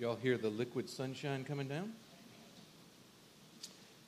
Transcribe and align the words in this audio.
Y'all 0.00 0.16
hear 0.16 0.38
the 0.38 0.48
liquid 0.48 0.88
sunshine 0.88 1.44
coming 1.44 1.68
down? 1.68 1.92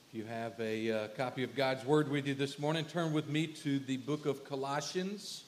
If 0.08 0.14
you 0.14 0.24
have 0.24 0.58
a 0.58 0.90
uh, 0.90 1.08
copy 1.18 1.42
of 1.42 1.54
God's 1.54 1.84
Word 1.84 2.10
with 2.10 2.26
you 2.26 2.32
this 2.32 2.58
morning, 2.58 2.86
turn 2.86 3.12
with 3.12 3.28
me 3.28 3.46
to 3.46 3.78
the 3.78 3.98
book 3.98 4.24
of 4.24 4.42
Colossians. 4.42 5.44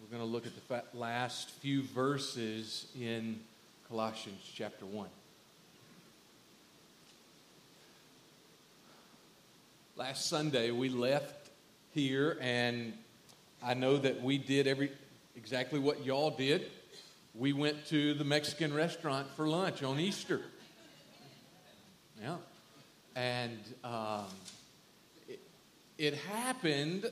We're 0.00 0.08
going 0.10 0.22
to 0.22 0.24
look 0.26 0.46
at 0.46 0.52
the 0.68 0.98
last 0.98 1.50
few 1.50 1.82
verses 1.82 2.86
in 2.98 3.40
Colossians 3.90 4.50
chapter 4.54 4.86
1. 4.86 5.06
Last 9.96 10.30
Sunday, 10.30 10.70
we 10.70 10.88
left 10.88 11.50
here, 11.92 12.38
and 12.40 12.94
I 13.62 13.74
know 13.74 13.98
that 13.98 14.22
we 14.22 14.38
did 14.38 14.66
every 14.66 14.90
exactly 15.36 15.78
what 15.78 16.06
y'all 16.06 16.30
did 16.30 16.70
we 17.34 17.52
went 17.52 17.86
to 17.86 18.14
the 18.14 18.24
Mexican 18.24 18.74
restaurant 18.74 19.26
for 19.36 19.48
lunch 19.48 19.82
on 19.82 19.98
Easter. 19.98 20.40
Yeah. 22.20 22.36
And 23.16 23.58
um, 23.82 24.26
it, 25.28 25.40
it 25.98 26.14
happened 26.14 27.10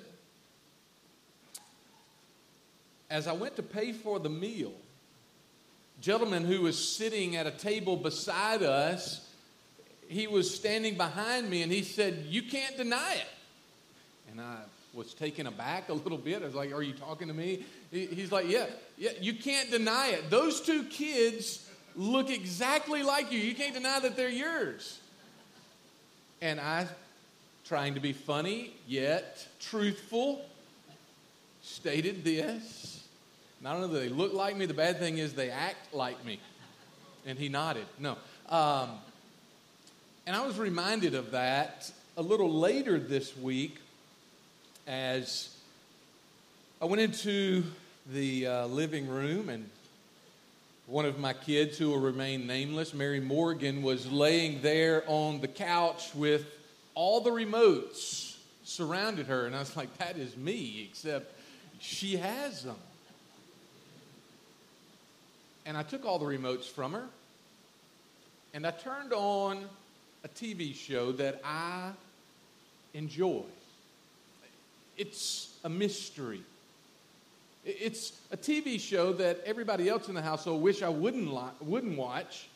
as 3.09 3.27
I 3.27 3.33
went 3.33 3.57
to 3.57 3.63
pay 3.63 3.93
for 3.93 4.19
the 4.19 4.29
meal. 4.29 4.73
Gentleman 6.01 6.45
who 6.45 6.63
was 6.63 6.79
sitting 6.79 7.37
at 7.37 7.47
a 7.47 7.51
table 7.51 7.97
beside 7.97 8.63
us, 8.63 9.29
he 10.09 10.27
was 10.27 10.55
standing 10.55 10.97
behind 10.97 11.51
me 11.51 11.63
and 11.63 11.73
he 11.73 11.83
said, 11.83 12.27
You 12.29 12.43
can't 12.43 12.77
deny 12.77 13.15
it. 13.15 13.29
And 14.31 14.41
I 14.41 14.59
was 14.93 15.15
taken 15.15 15.47
aback 15.47 15.89
a 15.89 15.93
little 15.93 16.19
bit. 16.19 16.43
I 16.43 16.47
was 16.47 16.55
like, 16.55 16.73
Are 16.73 16.83
you 16.83 16.93
talking 16.93 17.29
to 17.29 17.35
me? 17.35 17.65
He's 17.91 18.33
like, 18.33 18.49
Yeah, 18.49 18.67
yeah, 18.99 19.11
you 19.21 19.35
can't 19.35 19.71
deny 19.71 20.09
it. 20.09 20.31
Those 20.31 20.61
two 20.61 20.85
kids 20.85 21.69
look 21.97 22.31
exactly 22.31 23.03
like 23.03 23.33
you. 23.33 23.39
You 23.39 23.55
can't 23.55 23.75
deny 23.75 24.01
that 24.01 24.17
they're 24.17 24.29
yours. 24.29 24.99
And 26.43 26.59
I, 26.59 26.87
trying 27.65 27.95
to 27.95 28.01
be 28.01 28.13
funny 28.13 28.73
yet 28.87 29.47
truthful, 29.61 30.45
stated 31.63 32.25
this. 32.25 33.07
Not 33.61 33.77
only 33.77 33.89
do 33.89 33.95
they 33.95 34.09
look 34.09 34.33
like 34.33 34.57
me, 34.57 34.67
the 34.67 34.75
bad 34.75 34.99
thing 34.99 35.19
is 35.19 35.35
they 35.35 35.51
act 35.51 35.93
like 35.93 36.25
me. 36.25 36.41
And 37.27 37.39
he 37.39 37.51
nodded. 37.51 37.85
No. 37.99 38.17
Um, 38.49 38.91
and 40.27 40.35
I 40.35 40.47
was 40.47 40.59
reminded 40.59 41.15
of 41.15 41.33
that 41.33 41.91
a 42.17 42.23
little 42.23 42.51
later 42.51 42.99
this 42.99 43.37
week 43.37 43.79
as 44.87 45.55
I 46.81 46.85
went 46.87 47.01
into 47.01 47.65
the 48.13 48.47
uh, 48.47 48.67
living 48.67 49.09
room 49.09 49.49
and 49.49 49.69
one 50.87 51.05
of 51.05 51.19
my 51.19 51.33
kids 51.33 51.79
who 51.79 51.91
will 51.91 52.01
remain 52.01 52.47
nameless, 52.47 52.93
Mary 52.93 53.21
Morgan, 53.21 53.83
was 53.83 54.11
laying 54.11 54.61
there 54.63 55.05
on 55.07 55.41
the 55.41 55.49
couch 55.49 56.15
with 56.15 56.47
all 56.95 57.21
the 57.21 57.31
remotes 57.31 58.37
surrounded 58.65 59.27
her. 59.27 59.47
And 59.47 59.55
I 59.55 59.61
was 59.61 59.77
like, 59.77 59.97
that 59.99 60.17
is 60.17 60.37
me, 60.37 60.89
except 60.91 61.39
she 61.79 62.17
has 62.17 62.65
them. 62.65 62.77
And 65.65 65.77
I 65.77 65.83
took 65.83 66.05
all 66.05 66.19
the 66.19 66.27
remotes 66.27 66.65
from 66.65 66.93
her 66.93 67.07
and 68.53 68.67
I 68.67 68.71
turned 68.73 69.13
on 69.13 69.65
a 70.25 70.29
TV 70.29 70.75
show 70.75 71.13
that 71.13 71.41
I 71.45 71.93
enjoy. 72.95 73.43
It's 75.01 75.57
a 75.65 75.71
mystery. 75.71 76.43
It's 77.65 78.13
a 78.31 78.37
TV 78.37 78.79
show 78.79 79.15
that 79.15 79.41
everybody 79.47 79.89
else 79.89 80.11
in 80.11 80.15
the 80.15 80.21
household 80.21 80.61
wish 80.61 80.83
I 80.83 80.91
wouldn't, 80.91 81.33
li- 81.33 81.57
wouldn't 81.63 81.97
watch, 81.97 82.49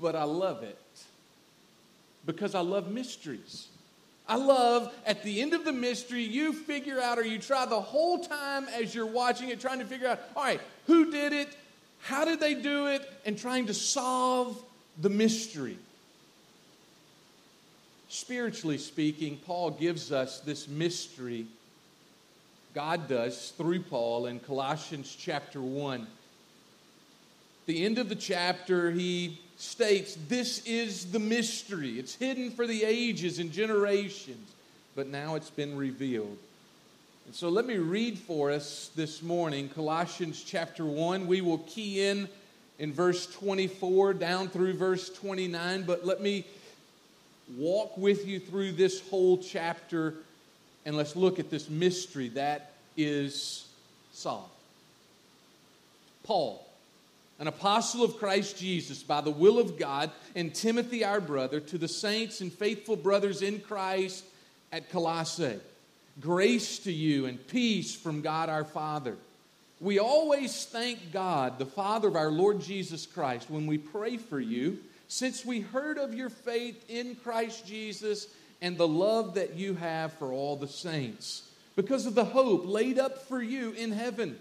but 0.00 0.16
I 0.16 0.24
love 0.24 0.62
it 0.62 0.78
because 2.24 2.54
I 2.54 2.60
love 2.60 2.90
mysteries. 2.90 3.68
I 4.26 4.36
love 4.36 4.94
at 5.04 5.22
the 5.22 5.42
end 5.42 5.52
of 5.52 5.66
the 5.66 5.72
mystery, 5.72 6.22
you 6.22 6.54
figure 6.54 7.02
out 7.02 7.18
or 7.18 7.22
you 7.22 7.38
try 7.38 7.66
the 7.66 7.82
whole 7.82 8.20
time 8.20 8.66
as 8.68 8.94
you're 8.94 9.04
watching 9.04 9.50
it, 9.50 9.60
trying 9.60 9.80
to 9.80 9.84
figure 9.84 10.08
out, 10.08 10.20
all 10.34 10.42
right, 10.42 10.60
who 10.86 11.10
did 11.10 11.34
it? 11.34 11.54
How 12.00 12.24
did 12.24 12.40
they 12.40 12.54
do 12.54 12.86
it? 12.86 13.06
And 13.26 13.36
trying 13.36 13.66
to 13.66 13.74
solve 13.74 14.58
the 15.02 15.10
mystery. 15.10 15.76
Spiritually 18.14 18.78
speaking, 18.78 19.38
Paul 19.44 19.72
gives 19.72 20.12
us 20.12 20.38
this 20.38 20.68
mystery. 20.68 21.46
God 22.72 23.08
does 23.08 23.52
through 23.58 23.80
Paul 23.80 24.26
in 24.26 24.38
Colossians 24.38 25.16
chapter 25.18 25.60
1. 25.60 26.06
The 27.66 27.84
end 27.84 27.98
of 27.98 28.08
the 28.08 28.14
chapter, 28.14 28.92
he 28.92 29.40
states, 29.56 30.16
This 30.28 30.64
is 30.64 31.10
the 31.10 31.18
mystery. 31.18 31.98
It's 31.98 32.14
hidden 32.14 32.52
for 32.52 32.68
the 32.68 32.84
ages 32.84 33.40
and 33.40 33.50
generations, 33.50 34.48
but 34.94 35.08
now 35.08 35.34
it's 35.34 35.50
been 35.50 35.76
revealed. 35.76 36.38
And 37.26 37.34
so 37.34 37.48
let 37.48 37.66
me 37.66 37.78
read 37.78 38.16
for 38.16 38.52
us 38.52 38.92
this 38.94 39.24
morning 39.24 39.68
Colossians 39.70 40.44
chapter 40.44 40.84
1. 40.86 41.26
We 41.26 41.40
will 41.40 41.58
key 41.58 42.06
in 42.06 42.28
in 42.78 42.92
verse 42.92 43.26
24 43.34 44.14
down 44.14 44.48
through 44.48 44.74
verse 44.74 45.10
29, 45.10 45.82
but 45.82 46.06
let 46.06 46.20
me 46.20 46.44
walk 47.56 47.96
with 47.96 48.26
you 48.26 48.40
through 48.40 48.72
this 48.72 49.06
whole 49.08 49.38
chapter 49.38 50.14
and 50.86 50.96
let's 50.96 51.16
look 51.16 51.38
at 51.38 51.50
this 51.50 51.68
mystery 51.70 52.28
that 52.30 52.72
is 52.96 53.66
solved. 54.12 54.50
Paul, 56.24 56.66
an 57.38 57.48
apostle 57.48 58.04
of 58.04 58.18
Christ 58.18 58.58
Jesus 58.58 59.02
by 59.02 59.20
the 59.20 59.30
will 59.30 59.58
of 59.58 59.78
God, 59.78 60.10
and 60.34 60.54
Timothy, 60.54 61.04
our 61.04 61.20
brother, 61.20 61.60
to 61.60 61.78
the 61.78 61.88
saints 61.88 62.40
and 62.40 62.52
faithful 62.52 62.96
brothers 62.96 63.42
in 63.42 63.60
Christ 63.60 64.24
at 64.72 64.90
Colossae. 64.90 65.58
Grace 66.20 66.78
to 66.80 66.92
you 66.92 67.26
and 67.26 67.44
peace 67.48 67.94
from 67.94 68.20
God 68.20 68.48
our 68.48 68.64
Father. 68.64 69.16
We 69.80 69.98
always 69.98 70.64
thank 70.64 71.12
God, 71.12 71.58
the 71.58 71.66
Father 71.66 72.08
of 72.08 72.16
our 72.16 72.30
Lord 72.30 72.60
Jesus 72.60 73.04
Christ, 73.04 73.50
when 73.50 73.66
we 73.66 73.78
pray 73.78 74.16
for 74.16 74.38
you 74.38 74.78
since 75.14 75.44
we 75.44 75.60
heard 75.60 75.96
of 75.96 76.12
your 76.12 76.28
faith 76.28 76.84
in 76.90 77.14
Christ 77.14 77.64
Jesus 77.64 78.26
and 78.60 78.76
the 78.76 78.88
love 78.88 79.34
that 79.34 79.54
you 79.54 79.74
have 79.74 80.12
for 80.14 80.32
all 80.32 80.56
the 80.56 80.66
saints, 80.66 81.48
because 81.76 82.04
of 82.04 82.16
the 82.16 82.24
hope 82.24 82.66
laid 82.66 82.98
up 82.98 83.28
for 83.28 83.40
you 83.40 83.70
in 83.74 83.92
heaven. 83.92 84.36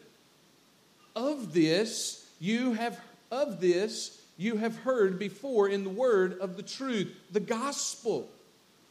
Of 1.16 1.54
this 1.54 2.28
you 2.40 2.74
have 2.74 3.00
of 3.30 3.62
this 3.62 4.20
you 4.36 4.58
have 4.58 4.76
heard 4.78 5.20
before 5.20 5.70
in 5.70 5.84
the 5.84 5.92
word 5.92 6.40
of 6.40 6.58
the 6.58 6.64
truth, 6.64 7.16
the 7.32 7.40
gospel, 7.40 8.28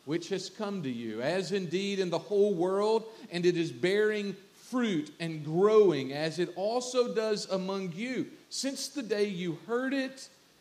which 0.04 0.28
has 0.28 0.50
come 0.50 0.84
to 0.84 0.90
you, 0.90 1.20
as 1.20 1.50
indeed 1.50 1.98
in 1.98 2.10
the 2.10 2.18
whole 2.18 2.54
world, 2.54 3.02
and 3.32 3.44
it 3.44 3.56
is 3.56 3.72
bearing 3.72 4.36
fruit 4.54 5.10
and 5.18 5.44
growing, 5.44 6.12
as 6.12 6.38
it 6.38 6.52
also 6.54 7.12
does 7.12 7.50
among 7.50 7.90
you, 7.96 8.28
since 8.50 8.86
the 8.86 9.02
day 9.02 9.26
you 9.26 9.58
heard 9.66 9.92
it 9.92 10.28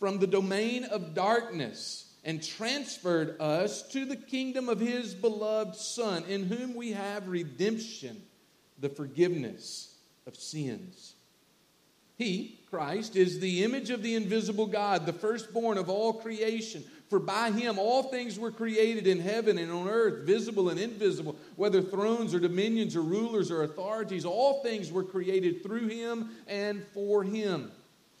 from 0.00 0.18
the 0.18 0.26
domain 0.26 0.84
of 0.84 1.14
darkness 1.14 2.06
and 2.24 2.42
transferred 2.42 3.40
us 3.40 3.82
to 3.88 4.04
the 4.04 4.16
kingdom 4.16 4.68
of 4.68 4.80
his 4.80 5.14
beloved 5.14 5.76
Son, 5.76 6.24
in 6.24 6.44
whom 6.44 6.74
we 6.74 6.92
have 6.92 7.28
redemption, 7.28 8.20
the 8.78 8.88
forgiveness 8.88 9.94
of 10.26 10.34
sins. 10.34 11.14
He, 12.16 12.58
Christ, 12.68 13.16
is 13.16 13.40
the 13.40 13.64
image 13.64 13.90
of 13.90 14.02
the 14.02 14.14
invisible 14.14 14.66
God, 14.66 15.06
the 15.06 15.12
firstborn 15.12 15.78
of 15.78 15.88
all 15.88 16.12
creation. 16.12 16.84
For 17.08 17.18
by 17.18 17.50
him 17.50 17.78
all 17.78 18.04
things 18.04 18.38
were 18.38 18.50
created 18.52 19.06
in 19.06 19.18
heaven 19.18 19.58
and 19.58 19.72
on 19.72 19.88
earth, 19.88 20.26
visible 20.26 20.68
and 20.68 20.78
invisible, 20.78 21.34
whether 21.56 21.82
thrones 21.82 22.34
or 22.34 22.38
dominions 22.38 22.94
or 22.94 23.02
rulers 23.02 23.50
or 23.50 23.62
authorities, 23.62 24.24
all 24.24 24.62
things 24.62 24.92
were 24.92 25.02
created 25.02 25.62
through 25.62 25.88
him 25.88 26.30
and 26.46 26.84
for 26.94 27.24
him. 27.24 27.72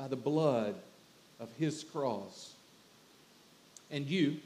by 0.00 0.08
the 0.08 0.16
blood 0.16 0.74
of 1.40 1.50
his 1.58 1.84
cross. 1.84 2.54
And 3.90 4.06
you, 4.06 4.38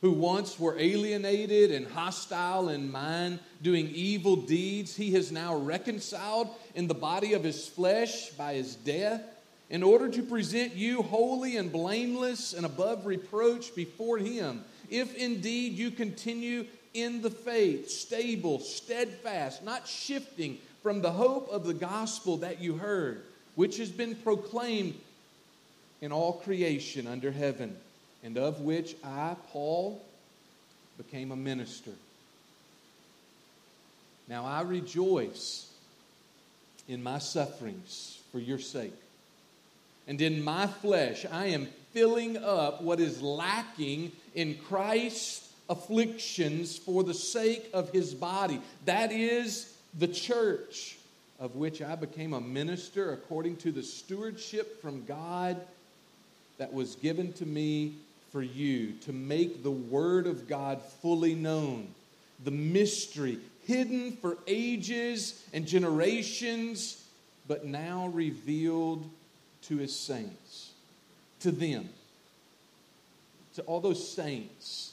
who 0.00 0.12
once 0.12 0.58
were 0.58 0.78
alienated 0.78 1.70
and 1.70 1.86
hostile 1.86 2.70
in 2.70 2.90
mind, 2.90 3.38
doing 3.62 3.90
evil 3.90 4.34
deeds, 4.34 4.96
he 4.96 5.12
has 5.12 5.30
now 5.30 5.54
reconciled 5.54 6.48
in 6.74 6.86
the 6.86 6.94
body 6.94 7.34
of 7.34 7.44
his 7.44 7.68
flesh 7.68 8.30
by 8.30 8.54
his 8.54 8.76
death, 8.76 9.20
in 9.68 9.82
order 9.82 10.08
to 10.08 10.22
present 10.22 10.74
you 10.74 11.02
holy 11.02 11.58
and 11.58 11.70
blameless 11.70 12.54
and 12.54 12.64
above 12.64 13.04
reproach 13.04 13.74
before 13.74 14.16
him. 14.16 14.64
If 14.88 15.14
indeed 15.16 15.74
you 15.74 15.90
continue 15.90 16.64
in 16.94 17.20
the 17.20 17.30
faith, 17.30 17.90
stable, 17.90 18.60
steadfast, 18.60 19.62
not 19.62 19.86
shifting 19.86 20.56
from 20.82 21.02
the 21.02 21.12
hope 21.12 21.50
of 21.50 21.66
the 21.66 21.74
gospel 21.74 22.38
that 22.38 22.62
you 22.62 22.78
heard, 22.78 23.22
which 23.56 23.78
has 23.78 23.90
been 23.90 24.14
proclaimed 24.14 24.94
in 26.00 26.12
all 26.12 26.34
creation 26.34 27.06
under 27.06 27.32
heaven 27.32 27.76
and 28.22 28.38
of 28.38 28.60
which 28.60 28.96
I, 29.04 29.36
Paul, 29.50 30.04
became 30.96 31.32
a 31.32 31.36
minister. 31.36 31.90
Now 34.28 34.44
I 34.44 34.62
rejoice 34.62 35.70
in 36.88 37.02
my 37.02 37.18
sufferings 37.18 38.20
for 38.32 38.38
your 38.38 38.58
sake. 38.58 38.94
And 40.08 40.20
in 40.20 40.42
my 40.42 40.66
flesh, 40.66 41.26
I 41.30 41.46
am 41.46 41.68
filling 41.92 42.36
up 42.36 42.82
what 42.82 43.00
is 43.00 43.22
lacking 43.22 44.12
in 44.34 44.58
Christ's 44.68 45.48
afflictions 45.68 46.76
for 46.78 47.02
the 47.02 47.14
sake 47.14 47.68
of 47.72 47.90
his 47.90 48.14
body. 48.14 48.60
That 48.84 49.10
is 49.10 49.72
the 49.98 50.08
church, 50.08 50.95
of 51.38 51.56
which 51.56 51.82
I 51.82 51.94
became 51.96 52.32
a 52.32 52.40
minister 52.40 53.12
according 53.12 53.56
to 53.58 53.72
the 53.72 53.82
stewardship 53.82 54.80
from 54.80 55.04
God 55.04 55.60
that 56.58 56.72
was 56.72 56.96
given 56.96 57.32
to 57.34 57.46
me 57.46 57.94
for 58.32 58.42
you 58.42 58.92
to 59.02 59.12
make 59.12 59.62
the 59.62 59.70
Word 59.70 60.26
of 60.26 60.48
God 60.48 60.80
fully 61.02 61.34
known, 61.34 61.88
the 62.44 62.50
mystery 62.50 63.38
hidden 63.66 64.12
for 64.12 64.38
ages 64.46 65.44
and 65.52 65.66
generations, 65.66 67.04
but 67.48 67.64
now 67.64 68.08
revealed 68.08 69.08
to 69.62 69.76
His 69.76 69.94
saints, 69.94 70.70
to 71.40 71.50
them, 71.50 71.88
to 73.54 73.62
all 73.62 73.80
those 73.80 74.12
saints. 74.12 74.92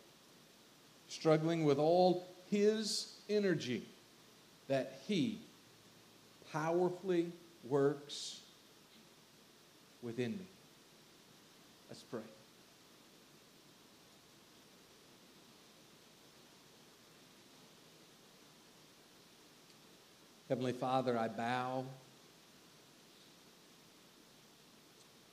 struggling 1.11 1.65
with 1.65 1.77
all 1.77 2.25
His 2.49 3.13
energy 3.29 3.83
that 4.67 5.01
He 5.07 5.39
powerfully 6.53 7.31
works 7.65 8.39
within 10.01 10.31
me. 10.31 10.45
Let's 11.89 12.01
pray. 12.03 12.21
Heavenly 20.47 20.73
Father, 20.73 21.17
I 21.17 21.27
bow 21.27 21.85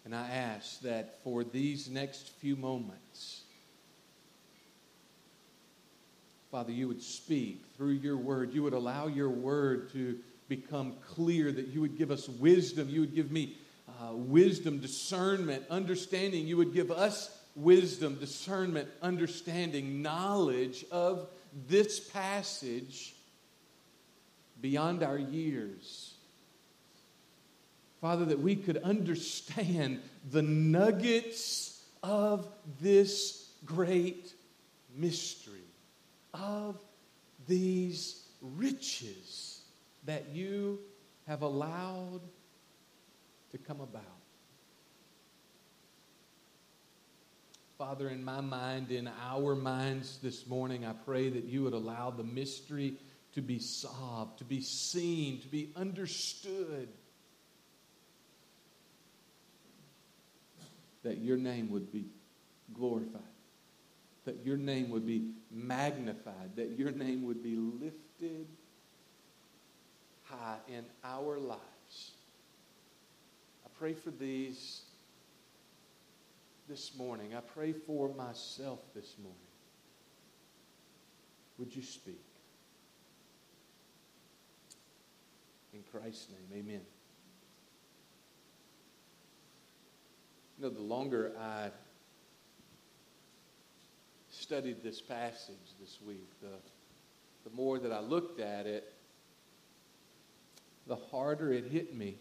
and 0.04 0.14
I 0.14 0.28
ask 0.30 0.80
that 0.82 1.18
for 1.22 1.44
these 1.44 1.90
next 1.90 2.30
few 2.40 2.56
moments, 2.56 3.07
Father, 6.50 6.72
you 6.72 6.88
would 6.88 7.02
speak 7.02 7.64
through 7.76 7.92
your 7.92 8.16
word. 8.16 8.54
You 8.54 8.62
would 8.62 8.72
allow 8.72 9.06
your 9.06 9.28
word 9.28 9.92
to 9.92 10.18
become 10.48 10.94
clear, 11.06 11.52
that 11.52 11.68
you 11.68 11.80
would 11.80 11.98
give 11.98 12.10
us 12.10 12.28
wisdom. 12.28 12.88
You 12.88 13.00
would 13.00 13.14
give 13.14 13.30
me 13.30 13.56
uh, 13.88 14.12
wisdom, 14.12 14.78
discernment, 14.78 15.64
understanding. 15.68 16.46
You 16.46 16.56
would 16.56 16.72
give 16.72 16.90
us 16.90 17.36
wisdom, 17.54 18.16
discernment, 18.18 18.88
understanding, 19.02 20.00
knowledge 20.00 20.84
of 20.90 21.28
this 21.68 22.00
passage 22.00 23.14
beyond 24.60 25.02
our 25.02 25.18
years. 25.18 26.14
Father, 28.00 28.24
that 28.26 28.38
we 28.38 28.54
could 28.54 28.76
understand 28.78 30.00
the 30.30 30.42
nuggets 30.42 31.82
of 32.02 32.46
this 32.80 33.50
great 33.64 34.32
mystery, 34.96 35.54
of 36.40 36.80
these 37.46 38.24
riches 38.40 39.62
that 40.04 40.28
you 40.30 40.78
have 41.26 41.42
allowed 41.42 42.20
to 43.50 43.58
come 43.58 43.80
about. 43.80 44.02
Father, 47.76 48.08
in 48.08 48.24
my 48.24 48.40
mind, 48.40 48.90
in 48.90 49.08
our 49.30 49.54
minds 49.54 50.18
this 50.20 50.48
morning, 50.48 50.84
I 50.84 50.92
pray 50.92 51.28
that 51.30 51.44
you 51.44 51.62
would 51.62 51.74
allow 51.74 52.10
the 52.10 52.24
mystery 52.24 52.94
to 53.34 53.40
be 53.40 53.60
solved, 53.60 54.38
to 54.38 54.44
be 54.44 54.60
seen, 54.60 55.40
to 55.42 55.48
be 55.48 55.70
understood. 55.76 56.88
That 61.04 61.18
your 61.18 61.36
name 61.36 61.70
would 61.70 61.92
be 61.92 62.06
glorified, 62.74 63.22
that 64.28 64.44
your 64.44 64.58
name 64.58 64.90
would 64.90 65.06
be 65.06 65.30
magnified, 65.50 66.54
that 66.54 66.78
your 66.78 66.90
name 66.90 67.24
would 67.24 67.42
be 67.42 67.56
lifted 67.56 68.46
high 70.24 70.58
in 70.68 70.84
our 71.02 71.38
lives. 71.38 72.12
I 73.64 73.70
pray 73.78 73.94
for 73.94 74.10
these 74.10 74.82
this 76.68 76.94
morning. 76.94 77.34
I 77.34 77.40
pray 77.40 77.72
for 77.72 78.10
myself 78.10 78.80
this 78.94 79.14
morning. 79.18 79.40
Would 81.56 81.74
you 81.74 81.82
speak? 81.82 82.20
In 85.72 85.82
Christ's 85.90 86.26
name, 86.28 86.66
amen. 86.66 86.82
You 90.58 90.64
know, 90.64 90.68
the 90.68 90.82
longer 90.82 91.32
I 91.40 91.70
studied 94.48 94.82
this 94.82 94.98
passage 94.98 95.74
this 95.78 95.98
week, 96.06 96.26
the, 96.40 96.48
the 97.44 97.54
more 97.54 97.78
that 97.78 97.92
I 97.92 98.00
looked 98.00 98.40
at 98.40 98.64
it, 98.64 98.94
the 100.86 100.96
harder 100.96 101.52
it 101.52 101.66
hit 101.66 101.94
me. 101.94 102.16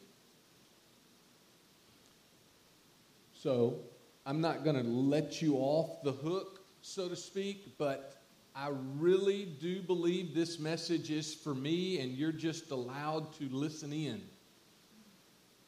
So, 3.33 3.79
I'm 4.25 4.41
not 4.41 4.65
going 4.65 4.75
to 4.75 4.83
let 4.83 5.41
you 5.41 5.55
off 5.55 6.03
the 6.03 6.11
hook, 6.11 6.59
so 6.81 7.07
to 7.07 7.15
speak, 7.15 7.77
but 7.77 8.17
I 8.53 8.71
really 8.97 9.45
do 9.61 9.81
believe 9.81 10.35
this 10.35 10.59
message 10.59 11.09
is 11.09 11.33
for 11.33 11.55
me, 11.55 12.01
and 12.01 12.11
you're 12.11 12.33
just 12.33 12.71
allowed 12.71 13.31
to 13.35 13.47
listen 13.47 13.93
in. 13.93 14.21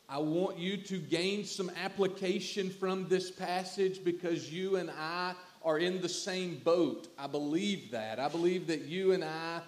I 0.09 0.17
want 0.17 0.57
you 0.57 0.75
to 0.75 0.97
gain 0.97 1.45
some 1.45 1.71
application 1.81 2.69
from 2.69 3.07
this 3.07 3.31
passage 3.31 4.03
because 4.03 4.51
you 4.51 4.75
and 4.75 4.91
I 4.99 5.35
are 5.63 5.77
in 5.77 6.01
the 6.01 6.09
same 6.09 6.55
boat. 6.63 7.07
I 7.17 7.27
believe 7.27 7.91
that. 7.91 8.19
I 8.19 8.27
believe 8.27 8.67
that 8.67 8.81
you 8.81 9.11
and 9.11 9.23
I 9.23 9.61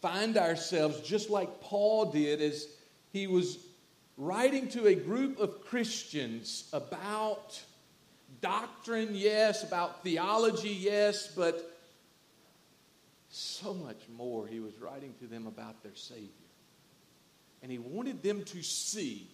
find 0.00 0.36
ourselves 0.36 1.00
just 1.00 1.30
like 1.30 1.60
Paul 1.60 2.06
did 2.06 2.40
as 2.40 2.68
he 3.12 3.26
was 3.26 3.58
writing 4.16 4.68
to 4.70 4.86
a 4.86 4.94
group 4.94 5.38
of 5.38 5.64
Christians 5.64 6.68
about 6.72 7.60
doctrine, 8.40 9.10
yes, 9.12 9.62
about 9.62 10.02
theology, 10.02 10.70
yes, 10.70 11.28
but 11.28 11.78
so 13.30 13.74
much 13.74 14.02
more. 14.16 14.46
He 14.46 14.60
was 14.60 14.74
writing 14.80 15.14
to 15.20 15.26
them 15.26 15.46
about 15.46 15.82
their 15.82 15.94
Savior. 15.94 16.28
And 17.62 17.72
he 17.72 17.78
wanted 17.78 18.22
them 18.22 18.44
to 18.44 18.62
see 18.62 19.28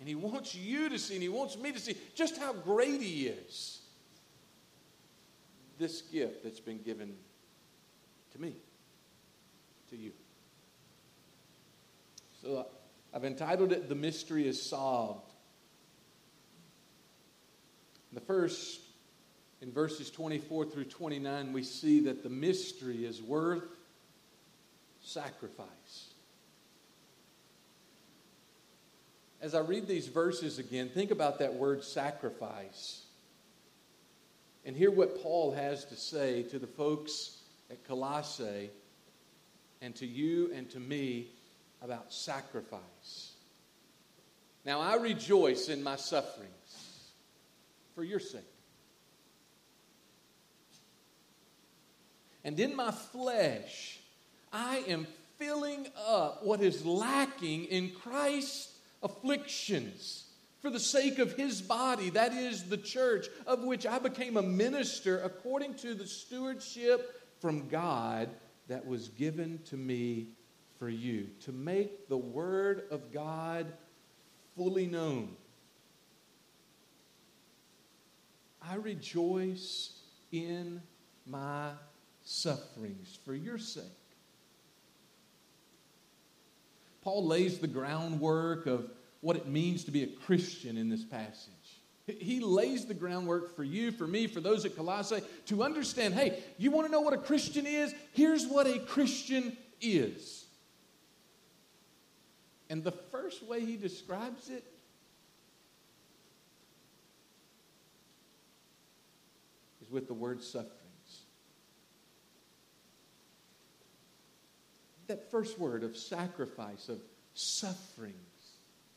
and 0.00 0.08
He 0.08 0.14
wants 0.14 0.54
you 0.54 0.88
to 0.88 0.98
see, 0.98 1.14
and 1.14 1.22
He 1.22 1.28
wants 1.28 1.56
me 1.58 1.70
to 1.70 1.78
see 1.78 1.96
just 2.14 2.38
how 2.38 2.54
great 2.54 3.00
He 3.02 3.26
is. 3.26 3.79
This 5.80 6.02
gift 6.02 6.44
that's 6.44 6.60
been 6.60 6.82
given 6.82 7.14
to 8.32 8.40
me, 8.40 8.54
to 9.88 9.96
you. 9.96 10.12
So 12.42 12.58
uh, 12.58 12.64
I've 13.12 13.24
entitled 13.24 13.72
it 13.72 13.88
The 13.88 13.94
Mystery 13.96 14.46
is 14.46 14.62
Solved. 14.62 15.32
The 18.12 18.20
first, 18.20 18.80
in 19.62 19.72
verses 19.72 20.10
24 20.10 20.66
through 20.66 20.84
29, 20.84 21.52
we 21.52 21.62
see 21.62 22.00
that 22.00 22.22
the 22.22 22.28
mystery 22.28 23.04
is 23.04 23.22
worth 23.22 23.64
sacrifice. 25.00 26.10
as 29.40 29.54
I 29.54 29.60
read 29.60 29.86
these 29.86 30.06
verses 30.06 30.58
again, 30.58 30.90
think 30.90 31.10
about 31.10 31.38
that 31.38 31.54
word 31.54 31.82
sacrifice. 31.82 33.04
And 34.64 34.76
hear 34.76 34.90
what 34.90 35.22
Paul 35.22 35.52
has 35.52 35.84
to 35.86 35.96
say 35.96 36.42
to 36.44 36.58
the 36.58 36.66
folks 36.66 37.38
at 37.70 37.82
Colossae 37.84 38.70
and 39.80 39.94
to 39.96 40.06
you 40.06 40.52
and 40.54 40.68
to 40.70 40.80
me 40.80 41.28
about 41.82 42.12
sacrifice. 42.12 43.32
Now, 44.64 44.80
I 44.80 44.96
rejoice 44.96 45.68
in 45.68 45.82
my 45.82 45.96
sufferings 45.96 47.12
for 47.94 48.04
your 48.04 48.20
sake. 48.20 48.42
And 52.44 52.58
in 52.60 52.76
my 52.76 52.90
flesh, 52.90 53.98
I 54.52 54.84
am 54.88 55.06
filling 55.38 55.86
up 56.06 56.44
what 56.44 56.60
is 56.60 56.84
lacking 56.84 57.64
in 57.66 57.90
Christ's 57.90 58.74
afflictions 59.02 60.24
for 60.60 60.70
the 60.70 60.80
sake 60.80 61.18
of 61.18 61.32
his 61.32 61.62
body, 61.62 62.10
that 62.10 62.32
is 62.32 62.64
the 62.64 62.76
church, 62.76 63.26
of 63.46 63.64
which 63.64 63.86
I 63.86 63.98
became 63.98 64.36
a 64.36 64.42
minister 64.42 65.20
according 65.22 65.74
to 65.76 65.94
the 65.94 66.06
stewardship 66.06 67.22
from 67.40 67.68
God 67.68 68.28
that 68.68 68.86
was 68.86 69.08
given 69.08 69.60
to 69.66 69.76
me 69.76 70.28
for 70.78 70.88
you, 70.88 71.28
to 71.44 71.52
make 71.52 72.08
the 72.08 72.16
word 72.16 72.84
of 72.90 73.12
God 73.12 73.66
fully 74.56 74.86
known. 74.86 75.36
I 78.62 78.74
rejoice 78.76 79.98
in 80.32 80.82
my 81.26 81.70
sufferings 82.22 83.18
for 83.24 83.34
your 83.34 83.58
sake. 83.58 83.84
Paul 87.02 87.26
lays 87.26 87.58
the 87.58 87.66
groundwork 87.66 88.66
of 88.66 88.90
what 89.20 89.36
it 89.36 89.46
means 89.46 89.84
to 89.84 89.90
be 89.90 90.02
a 90.02 90.06
Christian 90.06 90.76
in 90.76 90.88
this 90.88 91.04
passage. 91.04 91.52
He 92.06 92.40
lays 92.40 92.86
the 92.86 92.94
groundwork 92.94 93.54
for 93.54 93.62
you, 93.62 93.92
for 93.92 94.06
me, 94.06 94.26
for 94.26 94.40
those 94.40 94.64
at 94.64 94.74
Colossae 94.74 95.20
to 95.46 95.62
understand 95.62 96.14
hey, 96.14 96.42
you 96.58 96.70
want 96.70 96.86
to 96.86 96.92
know 96.92 97.00
what 97.00 97.12
a 97.12 97.18
Christian 97.18 97.66
is? 97.66 97.94
Here's 98.12 98.46
what 98.46 98.66
a 98.66 98.78
Christian 98.80 99.56
is. 99.80 100.46
And 102.68 102.82
the 102.82 102.92
first 102.92 103.42
way 103.42 103.64
he 103.64 103.76
describes 103.76 104.48
it 104.48 104.64
is 109.82 109.90
with 109.90 110.06
the 110.08 110.14
word 110.14 110.42
sufferings. 110.42 110.80
that 115.10 115.28
first 115.28 115.58
word 115.58 115.82
of 115.82 115.96
sacrifice, 115.96 116.88
of 116.88 117.00
sufferings, 117.34 118.14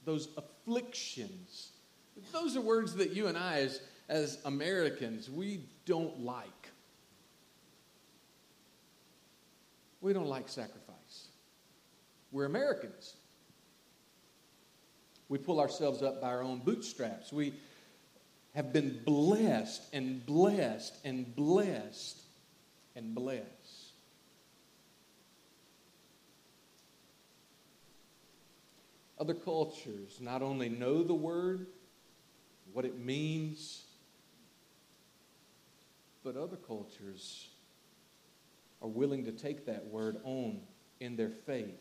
those 0.06 0.30
afflictions. 0.38 1.70
Those 2.32 2.56
are 2.56 2.62
words 2.62 2.96
that 2.96 3.12
you 3.12 3.28
and 3.28 3.38
I, 3.38 3.60
as, 3.60 3.82
as 4.10 4.38
Americans, 4.46 5.30
we 5.30 5.62
don't 5.86 6.20
like. 6.20 6.50
We 10.02 10.14
don't 10.14 10.28
like 10.28 10.50
sacrifice. 10.50 11.28
We're 12.32 12.46
Americans. 12.46 13.16
We 15.30 15.38
pull 15.38 15.60
ourselves 15.60 16.02
up 16.02 16.22
by 16.22 16.28
our 16.28 16.44
own 16.44 16.60
bootstraps. 16.60 17.32
We 17.32 17.54
have 18.54 18.74
been 18.74 19.02
blessed 19.06 19.82
and 19.94 20.26
blessed 20.26 20.94
and 21.06 21.36
blessed 21.36 22.20
and 22.96 23.16
blessed. 23.16 23.63
Other 29.20 29.34
cultures 29.34 30.18
not 30.20 30.42
only 30.42 30.70
know 30.70 31.04
the 31.04 31.14
word, 31.14 31.68
what 32.74 32.86
it 32.86 32.98
means, 32.98 33.84
but 36.24 36.36
other 36.36 36.56
cultures 36.56 37.50
are 38.82 38.88
willing 38.88 39.26
to 39.26 39.32
take 39.32 39.66
that 39.68 39.86
word 39.88 40.18
on 40.24 40.60
in 41.00 41.16
their 41.16 41.30
faith. 41.30 41.80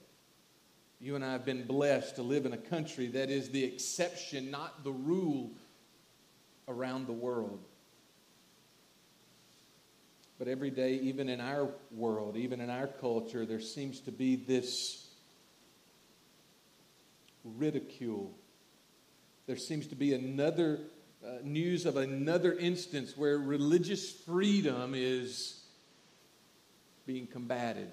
You 1.00 1.16
and 1.16 1.24
I 1.24 1.32
have 1.32 1.44
been 1.44 1.64
blessed 1.66 2.16
to 2.16 2.22
live 2.22 2.46
in 2.46 2.52
a 2.52 2.58
country 2.58 3.08
that 3.08 3.28
is 3.28 3.48
the 3.48 3.64
exception, 3.64 4.50
not 4.50 4.84
the 4.84 4.92
rule 4.92 5.50
around 6.68 7.06
the 7.06 7.12
world. 7.12 7.64
But 10.38 10.48
every 10.48 10.70
day, 10.70 10.94
even 10.94 11.28
in 11.28 11.40
our 11.40 11.70
world, 11.92 12.36
even 12.36 12.60
in 12.60 12.70
our 12.70 12.86
culture, 12.86 13.46
there 13.46 13.60
seems 13.60 14.00
to 14.00 14.12
be 14.12 14.36
this 14.36 15.01
ridicule. 17.44 18.32
There 19.46 19.56
seems 19.56 19.88
to 19.88 19.96
be 19.96 20.14
another 20.14 20.80
uh, 21.24 21.38
news 21.42 21.86
of 21.86 21.96
another 21.96 22.52
instance 22.52 23.16
where 23.16 23.38
religious 23.38 24.10
freedom 24.10 24.94
is 24.96 25.60
being 27.06 27.26
combated. 27.26 27.92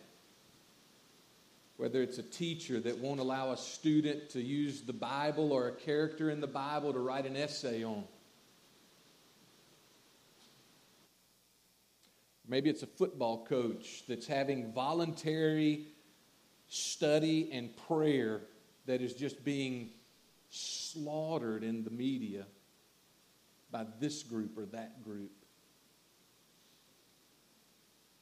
Whether 1.78 2.02
it's 2.02 2.18
a 2.18 2.24
teacher 2.24 2.80
that 2.80 2.98
won't 2.98 3.20
allow 3.20 3.52
a 3.52 3.58
student 3.58 4.32
to 4.32 4.42
use 4.42 4.82
the 4.82 4.94
Bible 4.94 5.54
or 5.54 5.68
a 5.68 5.72
character 5.72 6.30
in 6.30 6.42
the 6.42 6.48
Bible 6.48 6.92
to 6.92 7.00
write 7.00 7.26
an 7.26 7.38
essay 7.38 7.84
on. 7.84 8.04
Maybe 12.48 12.70
it's 12.70 12.82
a 12.82 12.88
football 12.88 13.46
coach 13.46 14.04
that's 14.08 14.26
having 14.26 14.74
voluntary 14.74 15.86
study 16.68 17.50
and 17.54 17.70
prayer 17.88 18.42
that 18.90 19.04
is 19.04 19.14
just 19.14 19.44
being 19.44 19.92
slaughtered 20.50 21.64
in 21.64 21.84
the 21.84 21.92
media 21.92 22.44
by 23.70 23.86
this 24.00 24.24
group 24.24 24.58
or 24.58 24.66
that 24.66 25.04
group. 25.04 25.30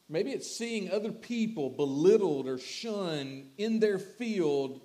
Maybe 0.09 0.31
it's 0.31 0.53
seeing 0.53 0.91
other 0.91 1.13
people 1.13 1.69
belittled 1.69 2.49
or 2.49 2.57
shunned 2.57 3.47
in 3.57 3.79
their 3.79 3.97
field 3.97 4.81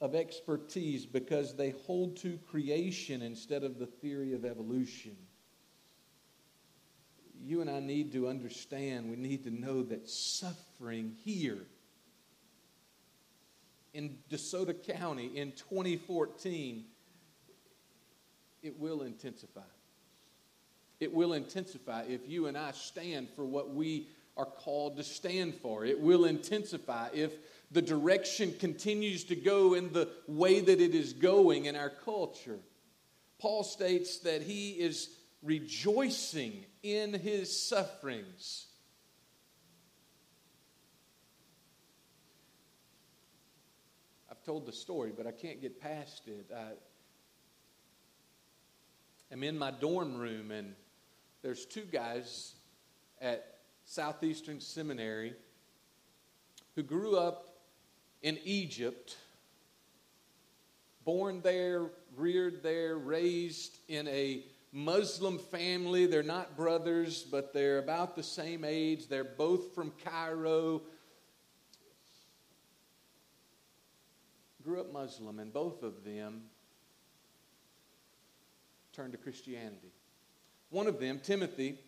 of 0.00 0.14
expertise 0.14 1.04
because 1.04 1.56
they 1.56 1.74
hold 1.86 2.16
to 2.22 2.38
creation 2.50 3.20
instead 3.20 3.64
of 3.64 3.78
the 3.78 3.86
theory 3.86 4.32
of 4.32 4.46
evolution. 4.46 5.14
You 7.44 7.60
and 7.60 7.68
I 7.68 7.80
need 7.80 8.12
to 8.12 8.28
understand, 8.28 9.10
we 9.10 9.16
need 9.16 9.44
to 9.44 9.50
know 9.50 9.82
that 9.82 10.08
suffering 10.08 11.16
here 11.22 11.66
in 13.94 14.18
DeSoto 14.30 14.74
County 14.96 15.36
in 15.36 15.52
2014, 15.52 16.84
it 18.62 18.78
will 18.78 19.02
intensify. 19.02 19.60
It 21.00 21.12
will 21.12 21.32
intensify 21.32 22.04
if 22.08 22.28
you 22.28 22.46
and 22.46 22.56
I 22.56 22.72
stand 22.72 23.28
for 23.34 23.44
what 23.44 23.74
we 23.74 24.08
are 24.36 24.46
called 24.46 24.96
to 24.96 25.02
stand 25.02 25.54
for. 25.56 25.84
It 25.84 26.00
will 26.00 26.24
intensify 26.24 27.08
if 27.12 27.32
the 27.70 27.82
direction 27.82 28.54
continues 28.58 29.24
to 29.24 29.36
go 29.36 29.74
in 29.74 29.92
the 29.92 30.08
way 30.26 30.60
that 30.60 30.80
it 30.80 30.94
is 30.94 31.12
going 31.12 31.66
in 31.66 31.76
our 31.76 31.90
culture. 31.90 32.58
Paul 33.38 33.64
states 33.64 34.20
that 34.20 34.42
he 34.42 34.70
is 34.70 35.10
rejoicing 35.42 36.64
in 36.82 37.12
his 37.12 37.60
sufferings 37.60 38.66
told 44.44 44.66
the 44.66 44.72
story, 44.72 45.12
but 45.16 45.26
I 45.26 45.30
can't 45.30 45.60
get 45.60 45.80
past 45.80 46.22
it. 46.26 46.50
I, 46.54 46.72
am 49.32 49.42
in 49.42 49.58
my 49.58 49.70
dorm 49.70 50.16
room, 50.16 50.50
and 50.50 50.74
there's 51.42 51.64
two 51.64 51.84
guys 51.90 52.54
at 53.20 53.58
Southeastern 53.84 54.60
Seminary 54.60 55.34
who 56.74 56.82
grew 56.82 57.16
up 57.16 57.48
in 58.22 58.38
Egypt, 58.44 59.16
born 61.04 61.40
there, 61.42 61.90
reared 62.16 62.62
there, 62.62 62.96
raised 62.96 63.78
in 63.88 64.08
a 64.08 64.44
Muslim 64.72 65.38
family. 65.38 66.06
They're 66.06 66.22
not 66.22 66.56
brothers, 66.56 67.22
but 67.22 67.52
they're 67.52 67.78
about 67.78 68.16
the 68.16 68.22
same 68.22 68.64
age. 68.64 69.08
They're 69.08 69.24
both 69.24 69.74
from 69.74 69.92
Cairo. 70.04 70.82
Grew 74.64 74.80
up 74.80 74.92
Muslim, 74.92 75.38
and 75.38 75.52
both 75.52 75.82
of 75.82 76.04
them 76.04 76.42
turned 78.92 79.12
to 79.12 79.18
Christianity. 79.18 79.92
One 80.70 80.86
of 80.86 81.00
them, 81.00 81.20
Timothy, 81.22 81.78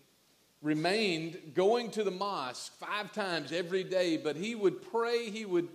remained 0.61 1.53
going 1.55 1.91
to 1.93 2.03
the 2.03 2.11
mosque 2.11 2.73
five 2.79 3.13
times 3.13 3.53
every 3.53 3.85
day, 3.85 4.17
but 4.17 4.37
he 4.37 4.55
would 4.55 4.83
pray, 4.91 5.31
he 5.31 5.45
would 5.45 5.69